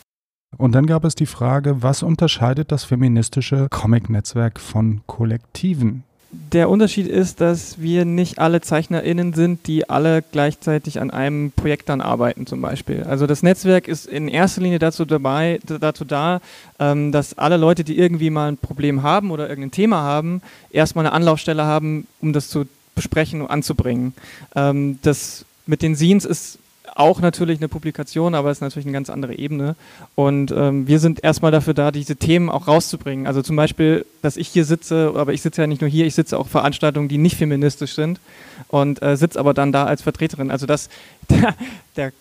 [0.55, 6.03] Und dann gab es die Frage, was unterscheidet das feministische Comic-Netzwerk von Kollektiven?
[6.29, 11.87] Der Unterschied ist, dass wir nicht alle ZeichnerInnen sind, die alle gleichzeitig an einem Projekt
[11.89, 13.03] dann arbeiten, zum Beispiel.
[13.03, 16.41] Also das Netzwerk ist in erster Linie dazu dabei, dazu da,
[16.79, 21.05] ähm, dass alle Leute, die irgendwie mal ein Problem haben oder irgendein Thema haben, erstmal
[21.05, 24.13] eine Anlaufstelle haben, um das zu besprechen und anzubringen.
[24.53, 26.59] Ähm, das mit den Scenes ist
[26.97, 29.75] auch natürlich eine Publikation, aber es ist natürlich eine ganz andere Ebene.
[30.15, 33.27] Und ähm, wir sind erstmal dafür da, diese Themen auch rauszubringen.
[33.27, 36.15] Also zum Beispiel, dass ich hier sitze, aber ich sitze ja nicht nur hier, ich
[36.15, 38.19] sitze auch Veranstaltungen, die nicht feministisch sind
[38.69, 40.51] und äh, sitze aber dann da als Vertreterin.
[40.51, 40.89] Also dass
[41.29, 41.55] der,
[41.95, 42.13] der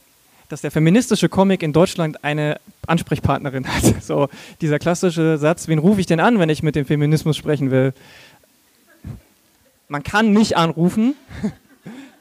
[0.49, 4.03] dass der feministische Comic in Deutschland eine Ansprechpartnerin hat.
[4.03, 4.29] So
[4.61, 7.93] dieser klassische Satz, wen rufe ich denn an, wenn ich mit dem Feminismus sprechen will?
[9.89, 11.15] Man kann nicht anrufen,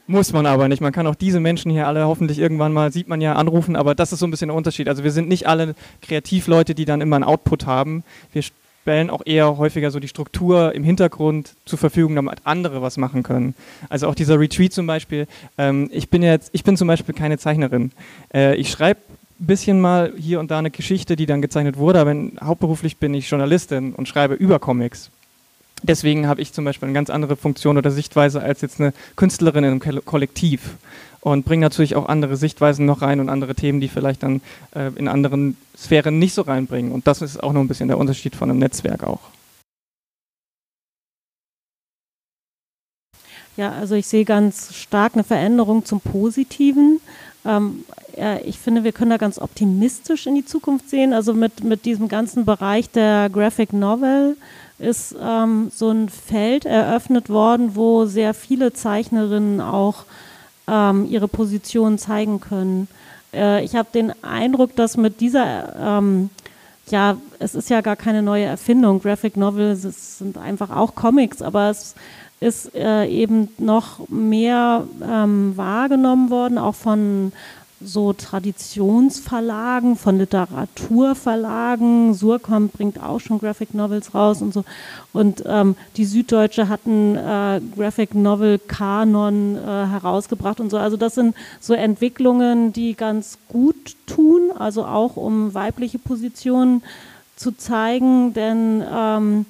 [0.07, 0.81] muss man aber nicht.
[0.81, 3.95] Man kann auch diese Menschen hier alle hoffentlich irgendwann mal, sieht man ja, anrufen, aber
[3.95, 4.87] das ist so ein bisschen der Unterschied.
[4.87, 8.03] Also wir sind nicht alle Kreativleute, die dann immer einen Output haben.
[8.31, 12.97] Wir stellen auch eher häufiger so die Struktur im Hintergrund zur Verfügung, damit andere was
[12.97, 13.55] machen können.
[13.89, 15.27] Also auch dieser Retreat zum Beispiel.
[15.57, 17.91] Ähm, ich bin jetzt, ich bin zum Beispiel keine Zeichnerin.
[18.31, 18.99] Äh, ich schreibe
[19.39, 23.13] ein bisschen mal hier und da eine Geschichte, die dann gezeichnet wurde, aber hauptberuflich bin
[23.15, 25.09] ich Journalistin und schreibe über Comics.
[25.83, 29.63] Deswegen habe ich zum Beispiel eine ganz andere Funktion oder Sichtweise als jetzt eine Künstlerin
[29.63, 30.77] in einem Kollektiv
[31.21, 34.41] und bringe natürlich auch andere Sichtweisen noch rein und andere Themen, die vielleicht dann
[34.75, 36.91] äh, in anderen Sphären nicht so reinbringen.
[36.91, 39.21] Und das ist auch noch ein bisschen der Unterschied von einem Netzwerk auch.
[43.57, 46.99] Ja, also ich sehe ganz stark eine Veränderung zum Positiven.
[47.45, 47.85] Ähm,
[48.17, 51.13] ja, ich finde, wir können da ganz optimistisch in die Zukunft sehen.
[51.13, 54.37] Also mit, mit diesem ganzen Bereich der Graphic Novel
[54.79, 60.03] ist ähm, so ein Feld eröffnet worden, wo sehr viele Zeichnerinnen auch
[60.67, 62.87] ähm, ihre Position zeigen können.
[63.33, 66.29] Äh, ich habe den Eindruck, dass mit dieser, ähm,
[66.87, 71.69] ja, es ist ja gar keine neue Erfindung, Graphic Novels sind einfach auch Comics, aber
[71.69, 71.95] es
[72.39, 77.31] ist äh, eben noch mehr ähm, wahrgenommen worden, auch von
[77.81, 82.13] so Traditionsverlagen, von Literaturverlagen.
[82.13, 84.63] Surkamp bringt auch schon Graphic Novels raus und so.
[85.13, 90.77] Und ähm, die Süddeutsche hatten äh, Graphic Novel Kanon äh, herausgebracht und so.
[90.77, 96.81] Also das sind so Entwicklungen, die ganz gut tun, also auch um weibliche Positionen
[97.35, 99.45] zu zeigen, denn ähm,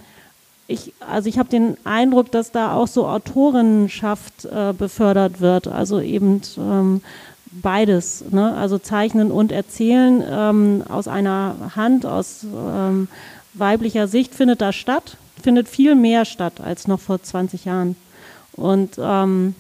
[0.68, 6.00] ich, also ich habe den Eindruck, dass da auch so Autorenschaft äh, befördert wird, also
[6.00, 7.02] eben ähm,
[7.62, 8.56] beides, ne?
[8.56, 13.08] also Zeichnen und Erzählen ähm, aus einer Hand, aus ähm,
[13.53, 17.95] weiblicher Sicht findet da statt, findet viel mehr statt als noch vor 20 Jahren.
[18.53, 19.56] Und ähm,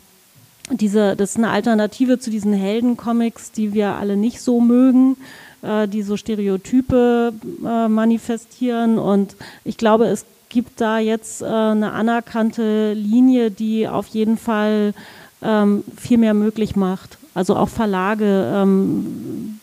[0.71, 5.17] diese, das ist eine Alternative zu diesen Heldencomics, die wir alle nicht so mögen,
[5.61, 7.33] äh, die so Stereotype
[7.63, 8.97] äh, manifestieren.
[8.97, 14.93] Und ich glaube, es gibt da jetzt äh, eine anerkannte Linie, die auf jeden Fall
[15.41, 17.17] ähm, viel mehr möglich macht.
[17.33, 19.59] Also auch Verlage ähm,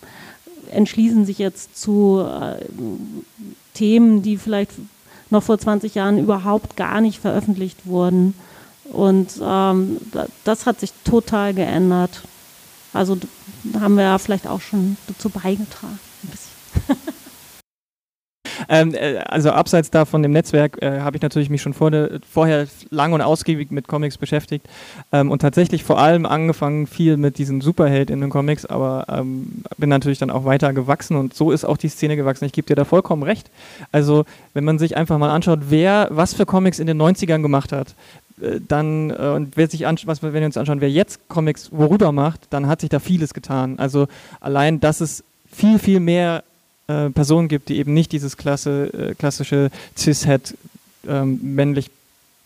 [0.70, 2.64] entschließen sich jetzt zu äh,
[3.75, 4.73] Themen, die vielleicht
[5.31, 8.35] noch vor 20 Jahren überhaupt gar nicht veröffentlicht wurden.
[8.85, 9.97] Und ähm,
[10.45, 12.23] das hat sich total geändert.
[12.93, 13.16] Also
[13.81, 15.99] haben wir ja vielleicht auch schon dazu beigetragen.
[16.23, 17.12] Ein bisschen.
[18.69, 21.91] Ähm, äh, also abseits da von dem Netzwerk äh, habe ich natürlich mich schon vor
[22.31, 24.67] vorher lang und ausgiebig mit Comics beschäftigt
[25.13, 29.63] ähm, und tatsächlich vor allem angefangen viel mit diesen Superheld in den Comics, aber ähm,
[29.77, 32.45] bin natürlich dann auch weiter gewachsen und so ist auch die Szene gewachsen.
[32.45, 33.51] Ich gebe dir da vollkommen recht.
[33.91, 37.73] Also wenn man sich einfach mal anschaut, wer was für Comics in den 90ern gemacht
[37.73, 37.95] hat,
[38.41, 42.13] äh, dann, äh, und wer sich was, wenn wir uns anschauen, wer jetzt Comics worüber
[42.13, 43.79] macht, dann hat sich da vieles getan.
[43.79, 44.09] Also
[44.41, 46.45] allein, dass es viel, viel mehr
[46.93, 50.57] äh, Personen gibt, die eben nicht dieses klasse, äh, klassische Cis-Het
[51.09, 51.90] ähm, männlich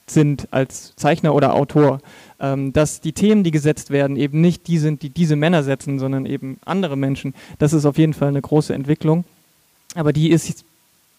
[0.07, 2.01] sind als Zeichner oder Autor,
[2.38, 5.99] ähm, dass die Themen, die gesetzt werden, eben nicht die sind, die diese Männer setzen,
[5.99, 7.34] sondern eben andere Menschen.
[7.59, 9.24] Das ist auf jeden Fall eine große Entwicklung.
[9.94, 10.64] Aber die ist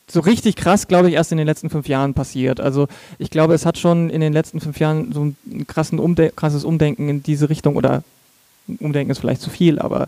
[0.10, 2.62] so richtig krass, glaube ich, erst in den letzten fünf Jahren passiert.
[2.62, 2.88] Also
[3.20, 7.10] ich glaube, es hat schon in den letzten fünf Jahren so ein Umde krasses Umdenken
[7.10, 8.04] in diese Richtung oder
[8.80, 10.08] Umdenken ist vielleicht zu viel, aber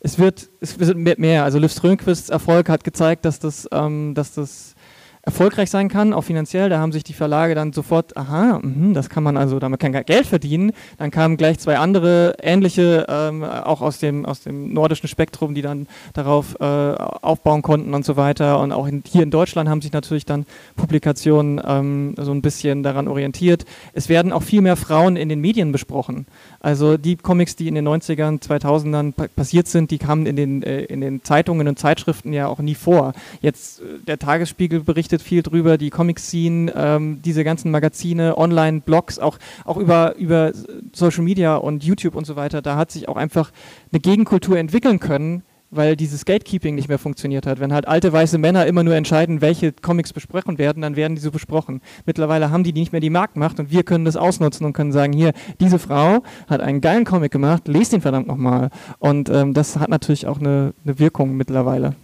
[0.00, 1.44] es wird, es wird mehr.
[1.44, 4.74] Also Liv Strömquists Erfolg hat gezeigt, dass das, ähm, dass das
[5.22, 6.68] erfolgreich sein kann, auch finanziell.
[6.70, 9.92] Da haben sich die Verlage dann sofort, aha, mh, das kann man also, damit kann
[9.92, 10.72] Geld verdienen.
[10.98, 15.62] Dann kamen gleich zwei andere ähnliche, ähm, auch aus dem, aus dem nordischen Spektrum, die
[15.62, 18.60] dann darauf äh, aufbauen konnten und so weiter.
[18.60, 20.46] Und auch in, hier in Deutschland haben sich natürlich dann
[20.76, 23.66] Publikationen ähm, so ein bisschen daran orientiert.
[23.92, 26.26] Es werden auch viel mehr Frauen in den Medien besprochen.
[26.60, 30.82] Also die Comics, die in den 90ern, 2000ern passiert sind, die kamen in den, äh,
[30.82, 33.14] in den Zeitungen und Zeitschriften ja auch nie vor.
[33.40, 39.38] Jetzt äh, der Tagesspiegel berichtet viel drüber, die Comic-Scene, ähm, diese ganzen Magazine, Online-Blogs, auch,
[39.64, 40.52] auch über, über
[40.92, 43.52] Social Media und YouTube und so weiter, da hat sich auch einfach
[43.90, 47.60] eine Gegenkultur entwickeln können, weil dieses Gatekeeping nicht mehr funktioniert hat.
[47.60, 51.20] Wenn halt alte weiße Männer immer nur entscheiden, welche Comics besprochen werden, dann werden die
[51.20, 51.80] so besprochen.
[52.06, 55.12] Mittlerweile haben die nicht mehr die Marktmacht und wir können das ausnutzen und können sagen,
[55.12, 58.70] hier, diese Frau hat einen geilen Comic gemacht, lest den verdammt nochmal.
[58.98, 61.94] Und ähm, das hat natürlich auch eine, eine Wirkung mittlerweile.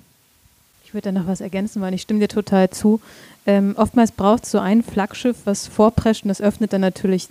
[0.84, 3.00] Ich würde da noch was ergänzen, weil ich stimme dir total zu.
[3.46, 7.28] Ähm, oftmals braucht es so ein Flaggschiff, was vorprescht und das öffnet dann natürlich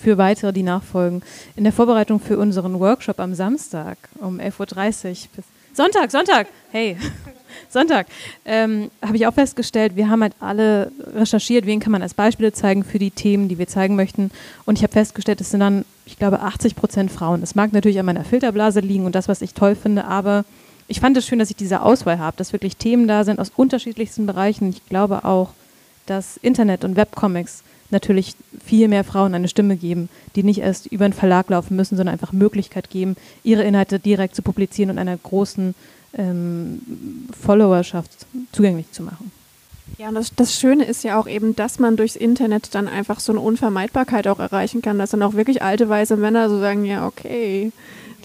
[0.00, 1.22] für weitere, die nachfolgen.
[1.56, 6.96] In der Vorbereitung für unseren Workshop am Samstag um 11.30 Uhr bis Sonntag, Sonntag, hey,
[7.68, 8.06] Sonntag,
[8.44, 12.52] ähm, habe ich auch festgestellt, wir haben halt alle recherchiert, wen kann man als Beispiele
[12.52, 14.32] zeigen für die Themen, die wir zeigen möchten.
[14.66, 17.42] Und ich habe festgestellt, es sind dann, ich glaube, 80 Prozent Frauen.
[17.42, 20.44] Es mag natürlich an meiner Filterblase liegen und das, was ich toll finde, aber
[20.88, 23.52] ich fand es schön, dass ich diese Auswahl habe, dass wirklich Themen da sind aus
[23.54, 24.70] unterschiedlichsten Bereichen.
[24.70, 25.50] Ich glaube auch,
[26.06, 28.34] dass Internet und Webcomics natürlich
[28.64, 32.12] viel mehr Frauen eine Stimme geben, die nicht erst über einen Verlag laufen müssen, sondern
[32.12, 35.74] einfach Möglichkeit geben, ihre Inhalte direkt zu publizieren und einer großen
[36.14, 36.82] ähm,
[37.38, 38.10] Followerschaft
[38.52, 39.32] zugänglich zu machen.
[39.98, 43.20] Ja, und das, das, Schöne ist ja auch eben, dass man durchs Internet dann einfach
[43.20, 46.84] so eine Unvermeidbarkeit auch erreichen kann, dass dann auch wirklich alte weiße Männer so sagen,
[46.84, 47.72] ja, okay,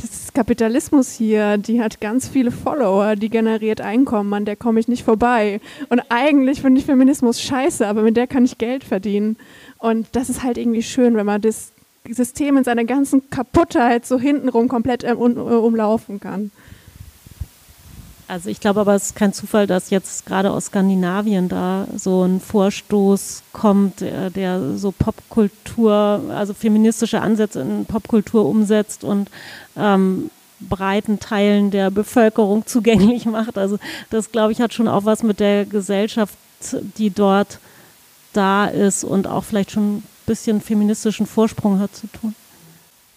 [0.01, 4.79] das ist Kapitalismus hier, die hat ganz viele Follower, die generiert Einkommen, an der komme
[4.79, 5.59] ich nicht vorbei.
[5.89, 9.37] Und eigentlich finde ich Feminismus scheiße, aber mit der kann ich Geld verdienen.
[9.77, 11.71] Und das ist halt irgendwie schön, wenn man das
[12.07, 16.51] System in seiner ganzen Kaputtheit so hintenrum komplett um, umlaufen kann.
[18.27, 22.23] Also ich glaube aber, es ist kein Zufall, dass jetzt gerade aus Skandinavien da so
[22.23, 29.29] ein Vorstoß kommt, der, der so Popkultur, also feministische Ansätze in Popkultur umsetzt und
[29.77, 33.57] ähm, breiten Teilen der Bevölkerung zugänglich macht.
[33.57, 33.77] Also
[34.09, 36.37] das, glaube ich, hat schon auch was mit der Gesellschaft,
[36.97, 37.59] die dort
[38.33, 42.33] da ist und auch vielleicht schon ein bisschen feministischen Vorsprung hat zu tun.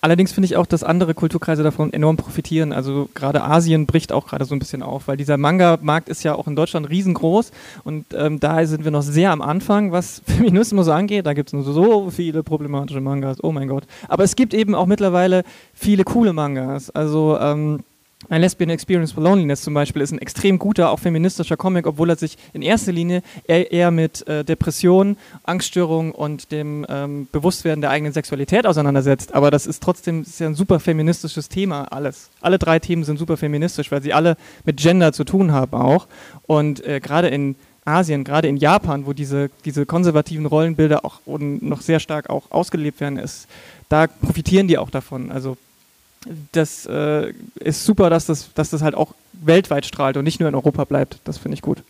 [0.00, 2.72] Allerdings finde ich auch, dass andere Kulturkreise davon enorm profitieren.
[2.72, 6.34] Also gerade Asien bricht auch gerade so ein bisschen auf, weil dieser Manga-Markt ist ja
[6.34, 7.50] auch in Deutschland riesengroß
[7.82, 11.26] und ähm, da sind wir noch sehr am Anfang, was Feminismus angeht.
[11.26, 13.84] Da gibt es nur so viele problematische Mangas, oh mein Gott.
[14.06, 15.42] Aber es gibt eben auch mittlerweile
[15.74, 16.90] viele coole Mangas.
[16.90, 17.80] Also ähm,
[18.28, 22.10] ein Lesbian Experience for Loneliness zum Beispiel ist ein extrem guter, auch feministischer Comic, obwohl
[22.10, 27.80] er sich in erster Linie eher, eher mit äh, Depressionen, Angststörungen und dem ähm, Bewusstwerden
[27.80, 29.34] der eigenen Sexualität auseinandersetzt.
[29.34, 32.30] Aber das ist trotzdem ist ja ein super feministisches Thema, alles.
[32.40, 36.08] Alle drei Themen sind super feministisch, weil sie alle mit Gender zu tun haben auch.
[36.46, 37.54] Und äh, gerade in
[37.84, 43.00] Asien, gerade in Japan, wo diese, diese konservativen Rollenbilder auch noch sehr stark auch ausgelebt
[43.00, 43.46] werden, ist,
[43.88, 45.30] da profitieren die auch davon.
[45.30, 45.56] Also
[46.52, 50.48] das äh, ist super, dass das, dass das halt auch weltweit strahlt und nicht nur
[50.48, 51.18] in Europa bleibt.
[51.24, 51.82] Das finde ich gut.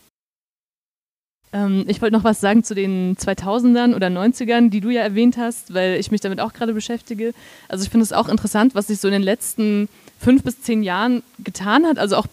[1.53, 5.37] Ähm, ich wollte noch was sagen zu den 2000ern oder 90ern, die du ja erwähnt
[5.39, 7.33] hast, weil ich mich damit auch gerade beschäftige.
[7.68, 10.83] Also ich finde es auch interessant, was sich so in den letzten fünf bis zehn
[10.83, 11.99] Jahren getan hat.
[11.99, 12.26] Also auch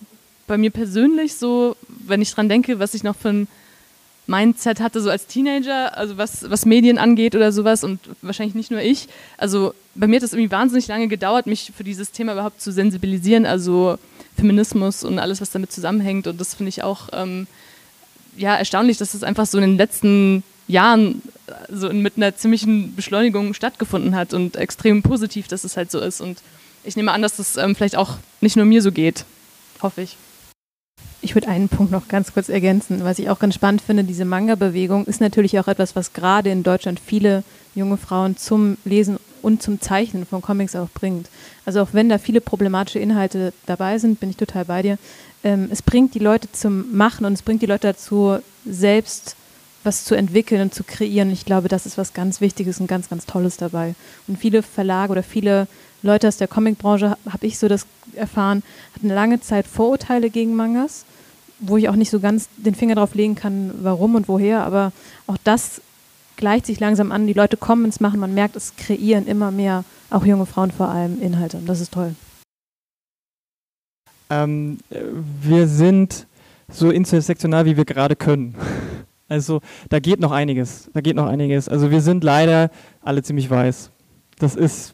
[0.47, 3.47] bei mir persönlich so, wenn ich dran denke, was ich noch für ein
[4.27, 8.71] Mindset hatte, so als Teenager, also was, was Medien angeht oder sowas und wahrscheinlich nicht
[8.71, 9.07] nur ich.
[9.37, 12.71] Also bei mir hat es irgendwie wahnsinnig lange gedauert, mich für dieses Thema überhaupt zu
[12.71, 13.97] sensibilisieren, also
[14.35, 16.27] Feminismus und alles, was damit zusammenhängt.
[16.27, 17.47] Und das finde ich auch ähm,
[18.35, 21.21] ja, erstaunlich, dass das einfach so in den letzten Jahren
[21.69, 26.21] so mit einer ziemlichen Beschleunigung stattgefunden hat und extrem positiv, dass es halt so ist.
[26.21, 26.39] Und
[26.83, 29.25] ich nehme an, dass das ähm, vielleicht auch nicht nur mir so geht.
[29.81, 30.17] Hoffe ich.
[31.25, 33.03] Ich würde einen Punkt noch ganz kurz ergänzen.
[33.03, 36.61] Was ich auch ganz spannend finde, diese Manga-Bewegung ist natürlich auch etwas, was gerade in
[36.61, 37.43] Deutschland viele
[37.73, 41.31] junge Frauen zum Lesen und zum Zeichnen von Comics auch bringt.
[41.65, 44.99] Also auch wenn da viele problematische Inhalte dabei sind, bin ich total bei dir.
[45.43, 49.35] Ähm, es bringt die Leute zum Machen und es bringt die Leute dazu, selbst
[49.83, 51.31] was zu entwickeln und zu kreieren.
[51.31, 53.95] Ich glaube, das ist was ganz Wichtiges und ganz, ganz Tolles dabei.
[54.27, 55.67] Und viele Verlage oder viele
[56.05, 58.63] Leute aus der Comicbranche, habe ich so das erfahren,
[58.95, 61.05] hatten lange Zeit Vorurteile gegen Mangas
[61.59, 64.91] wo ich auch nicht so ganz den Finger drauf legen kann, warum und woher, aber
[65.27, 65.81] auch das
[66.37, 67.27] gleicht sich langsam an.
[67.27, 70.89] Die Leute kommen ins Machen, man merkt, es kreieren immer mehr, auch junge Frauen vor
[70.89, 71.57] allem, Inhalte.
[71.57, 72.15] Und das ist toll.
[74.29, 74.79] Ähm,
[75.41, 76.27] wir sind
[76.67, 78.55] so intersektional, wie wir gerade können.
[79.27, 80.87] Also da geht noch einiges.
[80.93, 81.67] Da geht noch einiges.
[81.67, 82.69] Also wir sind leider
[83.01, 83.89] alle ziemlich weiß.
[84.37, 84.93] Das ist,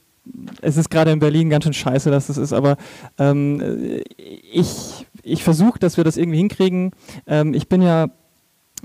[0.62, 2.78] es ist gerade in Berlin ganz schön scheiße, dass das ist, aber
[3.18, 6.92] ähm, ich, ich versuche, dass wir das irgendwie hinkriegen.
[7.28, 8.08] Ähm, ich bin ja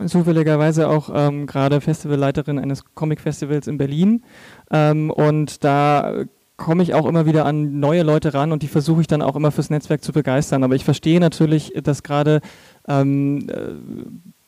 [0.07, 4.22] zufälligerweise auch ähm, gerade Festivalleiterin eines Comic-Festivals in Berlin
[4.70, 6.24] ähm, und da
[6.57, 9.37] komme ich auch immer wieder an neue Leute ran und die versuche ich dann auch
[9.37, 10.64] immer fürs Netzwerk zu begeistern.
[10.64, 12.41] Aber ich verstehe natürlich, dass gerade
[12.89, 13.74] ähm, äh,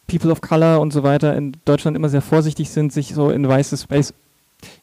[0.07, 3.47] People of Color und so weiter in Deutschland immer sehr vorsichtig sind, sich so in
[3.47, 4.15] weiße Space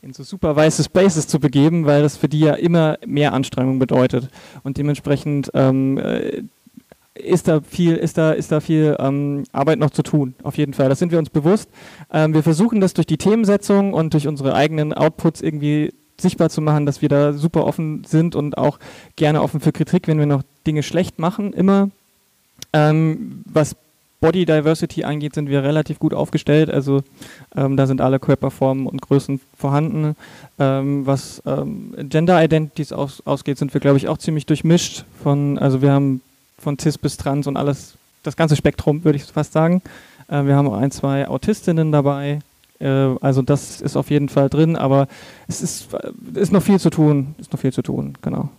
[0.01, 3.79] in so super weiße Spaces zu begeben, weil das für die ja immer mehr Anstrengung
[3.79, 4.29] bedeutet.
[4.63, 6.43] Und dementsprechend ähm, äh,
[7.15, 10.73] ist da viel, ist da, ist da viel ähm, Arbeit noch zu tun, auf jeden
[10.73, 10.89] Fall.
[10.89, 11.69] Das sind wir uns bewusst.
[12.11, 16.61] Ähm, wir versuchen das durch die Themensetzung und durch unsere eigenen Outputs irgendwie sichtbar zu
[16.61, 18.79] machen, dass wir da super offen sind und auch
[19.15, 21.89] gerne offen für Kritik, wenn wir noch Dinge schlecht machen, immer.
[22.73, 23.75] Ähm, was
[24.21, 26.69] Body Diversity angeht, sind wir relativ gut aufgestellt.
[26.69, 27.03] Also
[27.55, 30.15] ähm, da sind alle Körperformen und Größen vorhanden.
[30.59, 35.05] Ähm, was ähm, Gender Identities aus, ausgeht, sind wir, glaube ich, auch ziemlich durchmischt.
[35.21, 36.21] Von, also wir haben
[36.57, 39.81] von cis bis trans und alles, das ganze Spektrum, würde ich fast sagen.
[40.27, 42.39] Äh, wir haben auch ein, zwei Autistinnen dabei,
[42.79, 45.07] äh, also das ist auf jeden Fall drin, aber
[45.47, 47.35] es ist, äh, ist noch viel zu tun.
[47.37, 48.49] Ist noch viel zu tun, genau.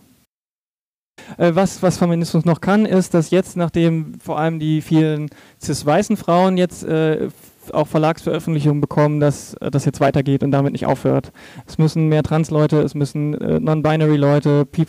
[1.37, 5.29] Äh, was, was Feminismus noch kann, ist, dass jetzt, nachdem vor allem die vielen
[5.61, 7.29] cis-weißen Frauen jetzt äh,
[7.73, 11.31] auch Verlagsveröffentlichungen bekommen, dass das jetzt weitergeht und damit nicht aufhört.
[11.65, 14.85] Es müssen mehr Trans-Leute, es müssen äh, Non-Binary-Leute, Pe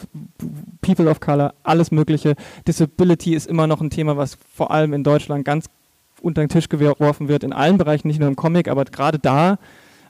[0.81, 2.35] People of Color, alles Mögliche.
[2.67, 5.67] Disability ist immer noch ein Thema, was vor allem in Deutschland ganz
[6.21, 9.59] unter den Tisch geworfen wird, in allen Bereichen, nicht nur im Comic, aber gerade da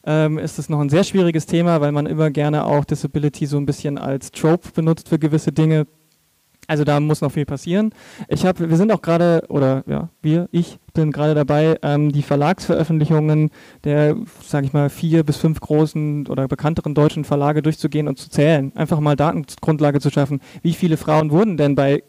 [0.05, 3.59] ähm, ist es noch ein sehr schwieriges Thema, weil man immer gerne auch Disability so
[3.59, 5.87] ein bisschen als Trope benutzt für gewisse Dinge.
[6.69, 7.93] Also da muss noch viel passieren.
[8.29, 12.23] Ich habe, wir sind auch gerade, oder ja, wir, ich bin gerade dabei, ähm, die
[12.23, 13.51] Verlagsveröffentlichungen
[13.85, 18.29] der, sage ich mal, vier bis fünf großen oder bekannteren deutschen Verlage durchzugehen und zu
[18.29, 18.71] zählen.
[18.77, 20.41] Einfach mal Datengrundlage zu schaffen.
[20.63, 22.03] Wie viele Frauen wurden denn bei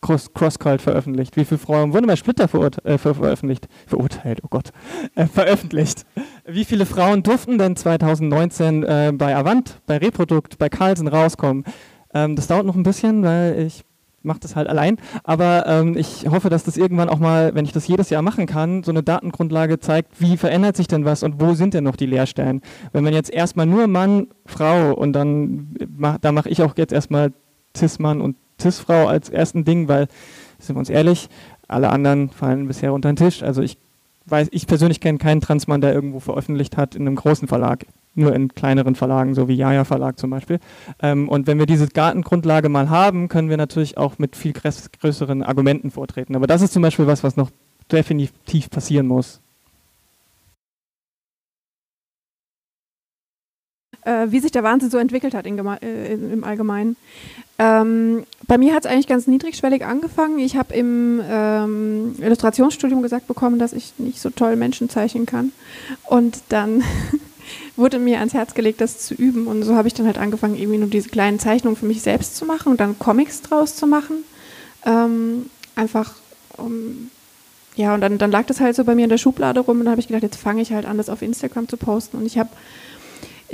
[0.00, 1.36] Crosscult veröffentlicht?
[1.36, 2.44] Wie viele Frauen wurden bei Splitter
[2.84, 3.66] äh, ver veröffentlicht?
[3.86, 4.70] Verurteilt, oh Gott.
[5.16, 6.06] Äh, veröffentlicht.
[6.46, 11.64] Wie viele Frauen durften denn 2019 äh, bei Avant, bei Reprodukt, bei Carlsen rauskommen?
[12.12, 13.84] Ähm, das dauert noch ein bisschen, weil ich
[14.24, 14.96] mache das halt allein.
[15.22, 18.46] Aber ähm, ich hoffe, dass das irgendwann auch mal, wenn ich das jedes Jahr machen
[18.46, 21.96] kann, so eine Datengrundlage zeigt, wie verändert sich denn was und wo sind denn noch
[21.96, 22.60] die Leerstellen?
[22.92, 25.74] Wenn man jetzt erstmal nur Mann, Frau und dann,
[26.20, 27.32] da mache ich auch jetzt erstmal
[27.76, 30.08] Cis-Mann und Cis-Frau als ersten Ding, weil,
[30.58, 31.28] sind wir uns ehrlich,
[31.68, 33.42] alle anderen fallen bisher unter den Tisch.
[33.42, 33.78] Also ich
[34.26, 37.86] weiß, ich persönlich kenne keinen Transmann, der irgendwo veröffentlicht hat in einem großen Verlag.
[38.14, 40.60] Nur in kleineren Verlagen, so wie Jaja Verlag zum Beispiel.
[41.02, 45.42] Ähm, und wenn wir diese Gartengrundlage mal haben, können wir natürlich auch mit viel größeren
[45.42, 46.36] Argumenten vortreten.
[46.36, 47.50] Aber das ist zum Beispiel was, was noch
[47.90, 49.40] definitiv passieren muss.
[54.04, 56.96] Äh, wie sich der Wahnsinn so entwickelt hat in, äh, im Allgemeinen.
[57.58, 60.38] Ähm, bei mir hat es eigentlich ganz niedrigschwellig angefangen.
[60.38, 65.52] Ich habe im ähm, Illustrationsstudium gesagt bekommen, dass ich nicht so toll Menschen zeichnen kann.
[66.04, 66.82] Und dann
[67.76, 69.46] wurde mir ans Herz gelegt, das zu üben.
[69.46, 72.36] Und so habe ich dann halt angefangen, irgendwie nur diese kleinen Zeichnungen für mich selbst
[72.36, 74.24] zu machen und dann Comics draus zu machen.
[74.84, 76.14] Ähm, einfach
[76.56, 77.10] um
[77.76, 79.86] ja, und dann, dann lag das halt so bei mir in der Schublade rum und
[79.86, 82.18] dann habe ich gedacht, jetzt fange ich halt an, das auf Instagram zu posten.
[82.18, 82.50] Und ich habe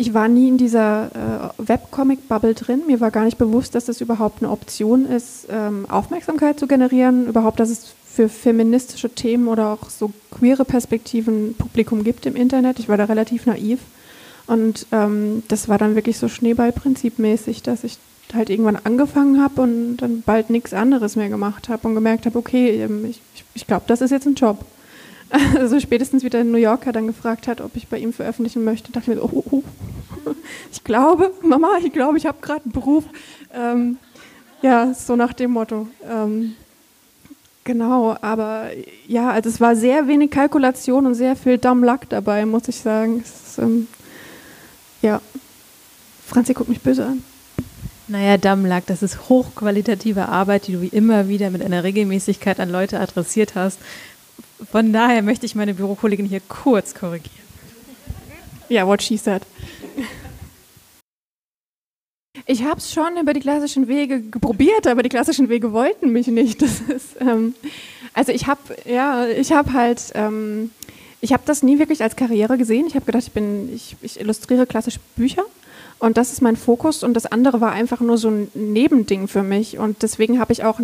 [0.01, 2.83] ich war nie in dieser äh, Webcomic-Bubble drin.
[2.87, 7.27] Mir war gar nicht bewusst, dass das überhaupt eine Option ist, ähm, Aufmerksamkeit zu generieren,
[7.27, 12.79] überhaupt, dass es für feministische Themen oder auch so queere Perspektiven Publikum gibt im Internet.
[12.79, 13.81] Ich war da relativ naiv.
[14.47, 17.99] Und ähm, das war dann wirklich so Schneeballprinzipmäßig, dass ich
[18.33, 22.39] halt irgendwann angefangen habe und dann bald nichts anderes mehr gemacht habe und gemerkt habe,
[22.39, 23.21] okay, ähm, ich,
[23.55, 24.65] ich glaube, das ist jetzt ein Job.
[25.57, 28.93] Also spätestens wie der New Yorker dann gefragt hat, ob ich bei ihm veröffentlichen möchte,
[28.93, 29.63] dachte ich mir oh, oh, oh.
[30.73, 33.05] ich glaube, Mama, ich glaube, ich habe gerade einen Beruf.
[33.55, 33.99] Ähm,
[34.63, 35.89] ja, so nach dem Motto.
[36.09, 36.55] Ähm,
[37.65, 38.71] genau, aber
[39.07, 42.77] ja, also es war sehr wenig Kalkulation und sehr viel Dumb Luck dabei, muss ich
[42.77, 43.21] sagen.
[43.21, 43.87] Ist, ähm,
[45.03, 45.21] ja,
[46.27, 47.25] Franzi guckt mich böse an.
[48.11, 52.69] Naja, Dammlack, das ist hochqualitative Arbeit, die du wie immer wieder mit einer Regelmäßigkeit an
[52.69, 53.79] Leute adressiert hast.
[54.71, 57.31] Von daher möchte ich meine Bürokollegin hier kurz korrigieren.
[58.69, 59.43] Ja, what she said.
[62.47, 66.27] Ich habe es schon über die klassischen Wege probiert, aber die klassischen Wege wollten mich
[66.29, 66.63] nicht.
[66.63, 67.55] Das ist, ähm,
[68.15, 70.71] Also ich habe, ja, ich habe halt, ähm,
[71.21, 72.87] ich habe das nie wirklich als Karriere gesehen.
[72.87, 75.45] Ich habe gedacht, ich bin, ich, ich illustriere klassische Bücher
[75.99, 79.43] und das ist mein Fokus und das andere war einfach nur so ein Nebending für
[79.43, 80.81] mich und deswegen habe ich auch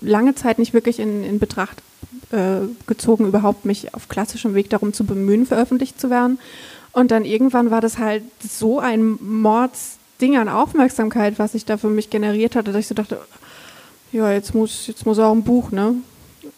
[0.00, 1.82] lange Zeit nicht wirklich in, in Betracht
[2.32, 6.38] äh, gezogen, überhaupt mich auf klassischem Weg darum zu bemühen, veröffentlicht zu werden.
[6.92, 11.90] Und dann irgendwann war das halt so ein Mordsding an Aufmerksamkeit, was sich da für
[11.90, 13.18] mich generiert hatte, dass ich so dachte,
[14.12, 15.94] ja, jetzt muss, jetzt muss auch ein Buch, ne?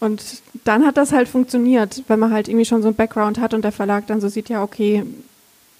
[0.00, 0.22] Und
[0.64, 3.62] dann hat das halt funktioniert, wenn man halt irgendwie schon so ein Background hat und
[3.62, 5.04] der Verlag dann so sieht, ja, okay,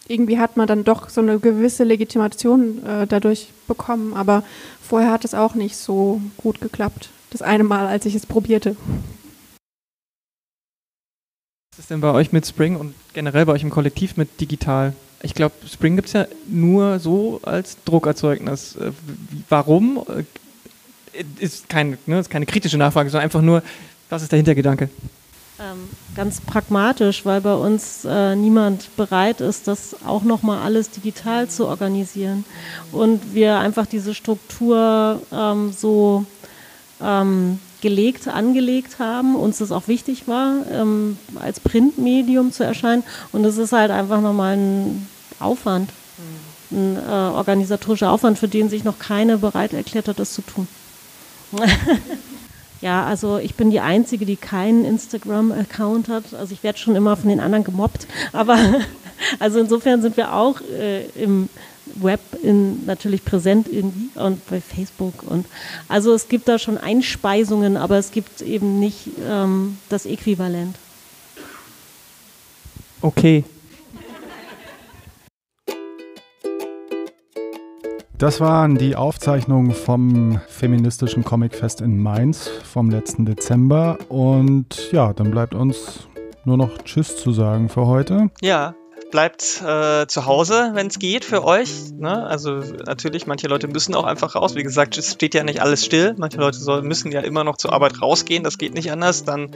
[0.08, 4.42] irgendwie hat man dann doch so eine gewisse Legitimation äh, dadurch bekommen, aber
[4.82, 7.10] vorher hat es auch nicht so gut geklappt.
[7.30, 8.74] Das eine Mal, als ich es probierte.
[11.78, 14.94] Was ist denn bei euch mit Spring und generell bei euch im Kollektiv mit digital?
[15.22, 18.74] Ich glaube, Spring gibt es ja nur so als Druckerzeugnis.
[18.74, 18.90] Äh,
[19.48, 20.04] warum?
[20.08, 23.62] Äh, ist, kein, ne, ist keine kritische Nachfrage, sondern einfach nur,
[24.10, 24.90] was ist der Hintergedanke?
[25.60, 31.48] Ähm, ganz pragmatisch, weil bei uns äh, niemand bereit ist, das auch nochmal alles digital
[31.48, 32.44] zu organisieren.
[32.90, 36.26] Und wir einfach diese Struktur ähm, so
[37.00, 43.04] ähm, gelegt, angelegt haben, uns das auch wichtig war, ähm, als Printmedium zu erscheinen.
[43.32, 45.08] Und es ist halt einfach nochmal ein
[45.38, 45.90] Aufwand,
[46.70, 50.68] ein äh, organisatorischer Aufwand, für den sich noch keine bereit erklärt hat, das zu tun.
[52.80, 56.34] ja, also ich bin die Einzige, die keinen Instagram-Account hat.
[56.34, 58.06] Also ich werde schon immer von den anderen gemobbt.
[58.32, 58.58] Aber
[59.38, 61.48] also insofern sind wir auch äh, im
[62.02, 65.46] Web in, natürlich präsent irgendwie und bei Facebook und
[65.88, 70.76] also es gibt da schon Einspeisungen, aber es gibt eben nicht ähm, das Äquivalent.
[73.00, 73.44] Okay,
[78.18, 83.96] Das waren die Aufzeichnungen vom feministischen Comicfest in Mainz vom letzten Dezember.
[84.08, 86.08] Und ja, dann bleibt uns
[86.44, 88.30] nur noch Tschüss zu sagen für heute.
[88.40, 88.74] Ja,
[89.10, 91.92] bleibt äh, zu Hause, wenn es geht für euch.
[91.96, 92.26] Ne?
[92.26, 94.54] Also natürlich, manche Leute müssen auch einfach raus.
[94.54, 96.14] Wie gesagt, es steht ja nicht alles still.
[96.18, 98.44] Manche Leute soll, müssen ja immer noch zur Arbeit rausgehen.
[98.44, 99.24] Das geht nicht anders.
[99.24, 99.50] Dann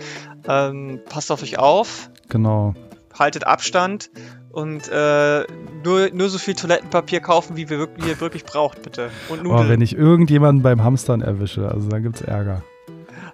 [0.49, 2.11] ähm, passt auf euch auf.
[2.29, 2.75] Genau.
[3.19, 4.11] Haltet Abstand
[4.51, 5.45] und äh,
[5.85, 9.11] nur, nur so viel Toilettenpapier kaufen, wie, wir wirklich, wie ihr wirklich braucht, bitte.
[9.29, 9.67] Und Nudeln.
[9.67, 12.63] Oh, wenn ich irgendjemanden beim Hamstern erwische, also dann gibt's Ärger.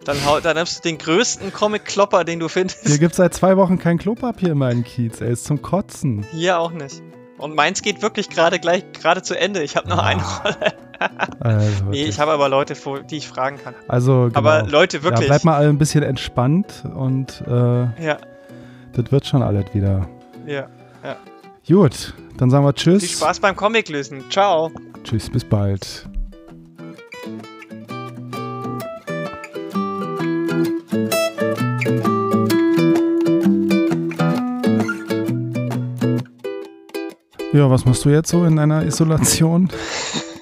[0.08, 2.86] Dann, dann nimmst du den größten Comic-Klopper, den du findest.
[2.86, 6.24] Hier gibt's seit zwei Wochen kein Klopapier in meinem Kiez, ey, ist zum Kotzen.
[6.32, 7.02] Hier auch nicht.
[7.36, 9.62] Und meins geht wirklich gerade gleich gerade zu Ende.
[9.62, 10.06] Ich habe noch ah.
[10.06, 10.74] eine Rolle.
[11.40, 12.74] also nee, ich habe aber Leute,
[13.10, 13.74] die ich fragen kann.
[13.86, 14.38] Also, genau.
[14.38, 15.28] Aber Leute, wirklich.
[15.28, 18.16] Ja, bleibt mal alle ein bisschen entspannt und äh, ja.
[18.94, 20.08] das wird schon alles wieder.
[20.46, 20.68] Ja.
[21.04, 21.16] Ja.
[21.68, 23.00] Gut, dann sagen wir Tschüss.
[23.00, 24.24] Viel Spaß beim Comic lösen.
[24.30, 24.70] Ciao.
[25.04, 26.08] Tschüss, bis bald.
[37.58, 39.68] Ja, was machst du jetzt so in deiner Isolation?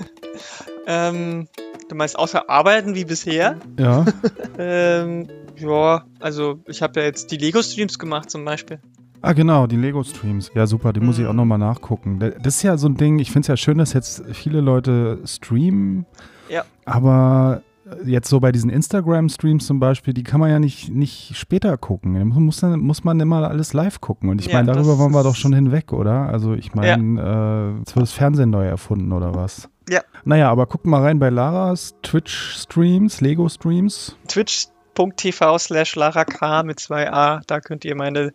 [0.86, 1.48] ähm,
[1.88, 3.56] du meinst außer arbeiten wie bisher?
[3.78, 4.04] Ja.
[4.58, 8.80] ähm, ja, also ich habe ja jetzt die Lego-Streams gemacht zum Beispiel.
[9.22, 10.50] Ah, genau, die Lego-Streams.
[10.54, 11.06] Ja, super, die mhm.
[11.06, 11.36] muss ich auch mhm.
[11.38, 12.18] nochmal nachgucken.
[12.18, 15.20] Das ist ja so ein Ding, ich finde es ja schön, dass jetzt viele Leute
[15.24, 16.04] streamen.
[16.50, 16.66] Ja.
[16.84, 17.62] Aber
[18.04, 22.14] jetzt so bei diesen Instagram-Streams zum Beispiel, die kann man ja nicht, nicht später gucken.
[22.14, 24.28] Da muss, muss man immer alles live gucken.
[24.28, 26.28] Und ich ja, meine, darüber waren wir doch schon hinweg, oder?
[26.28, 27.68] Also ich meine, ja.
[27.70, 29.68] äh, jetzt wird das Fernsehen neu erfunden oder was?
[29.88, 30.00] Ja.
[30.24, 34.16] Naja, aber guckt mal rein bei Laras Twitch-Streams, Lego-Streams.
[34.26, 38.32] Twitch.tv slash Lara K mit zwei A, da könnt ihr meine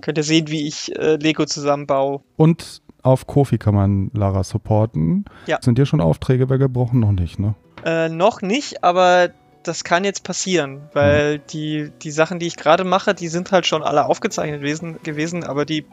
[0.00, 2.20] Könnt ihr sehen, wie ich äh, Lego zusammenbaue.
[2.36, 5.24] Und auf Kofi kann man Lara supporten.
[5.46, 5.58] Ja.
[5.60, 7.00] Sind dir schon Aufträge weggebrochen?
[7.00, 7.54] Noch nicht, ne?
[7.84, 9.30] Äh, noch nicht, aber
[9.62, 11.40] das kann jetzt passieren, weil hm.
[11.50, 15.44] die, die Sachen, die ich gerade mache, die sind halt schon alle aufgezeichnet gewesen, gewesen
[15.44, 15.86] aber die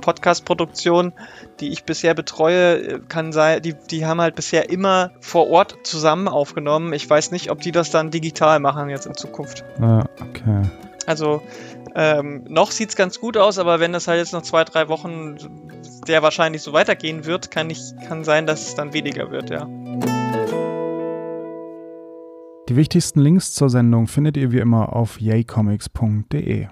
[0.00, 1.12] Podcast-Produktion,
[1.60, 6.28] die ich bisher betreue, kann sein, die, die haben halt bisher immer vor Ort zusammen
[6.28, 6.92] aufgenommen.
[6.92, 9.64] Ich weiß nicht, ob die das dann digital machen jetzt in Zukunft.
[9.80, 10.62] Ah, okay.
[11.06, 11.42] Also
[11.94, 14.88] ähm, noch sieht es ganz gut aus, aber wenn das halt jetzt noch zwei, drei
[14.88, 15.36] Wochen
[16.06, 19.66] sehr wahrscheinlich so weitergehen wird, kann, ich, kann sein, dass es dann weniger wird, ja.
[22.68, 26.66] Die wichtigsten Links zur Sendung findet ihr wie immer auf yaycomics.de.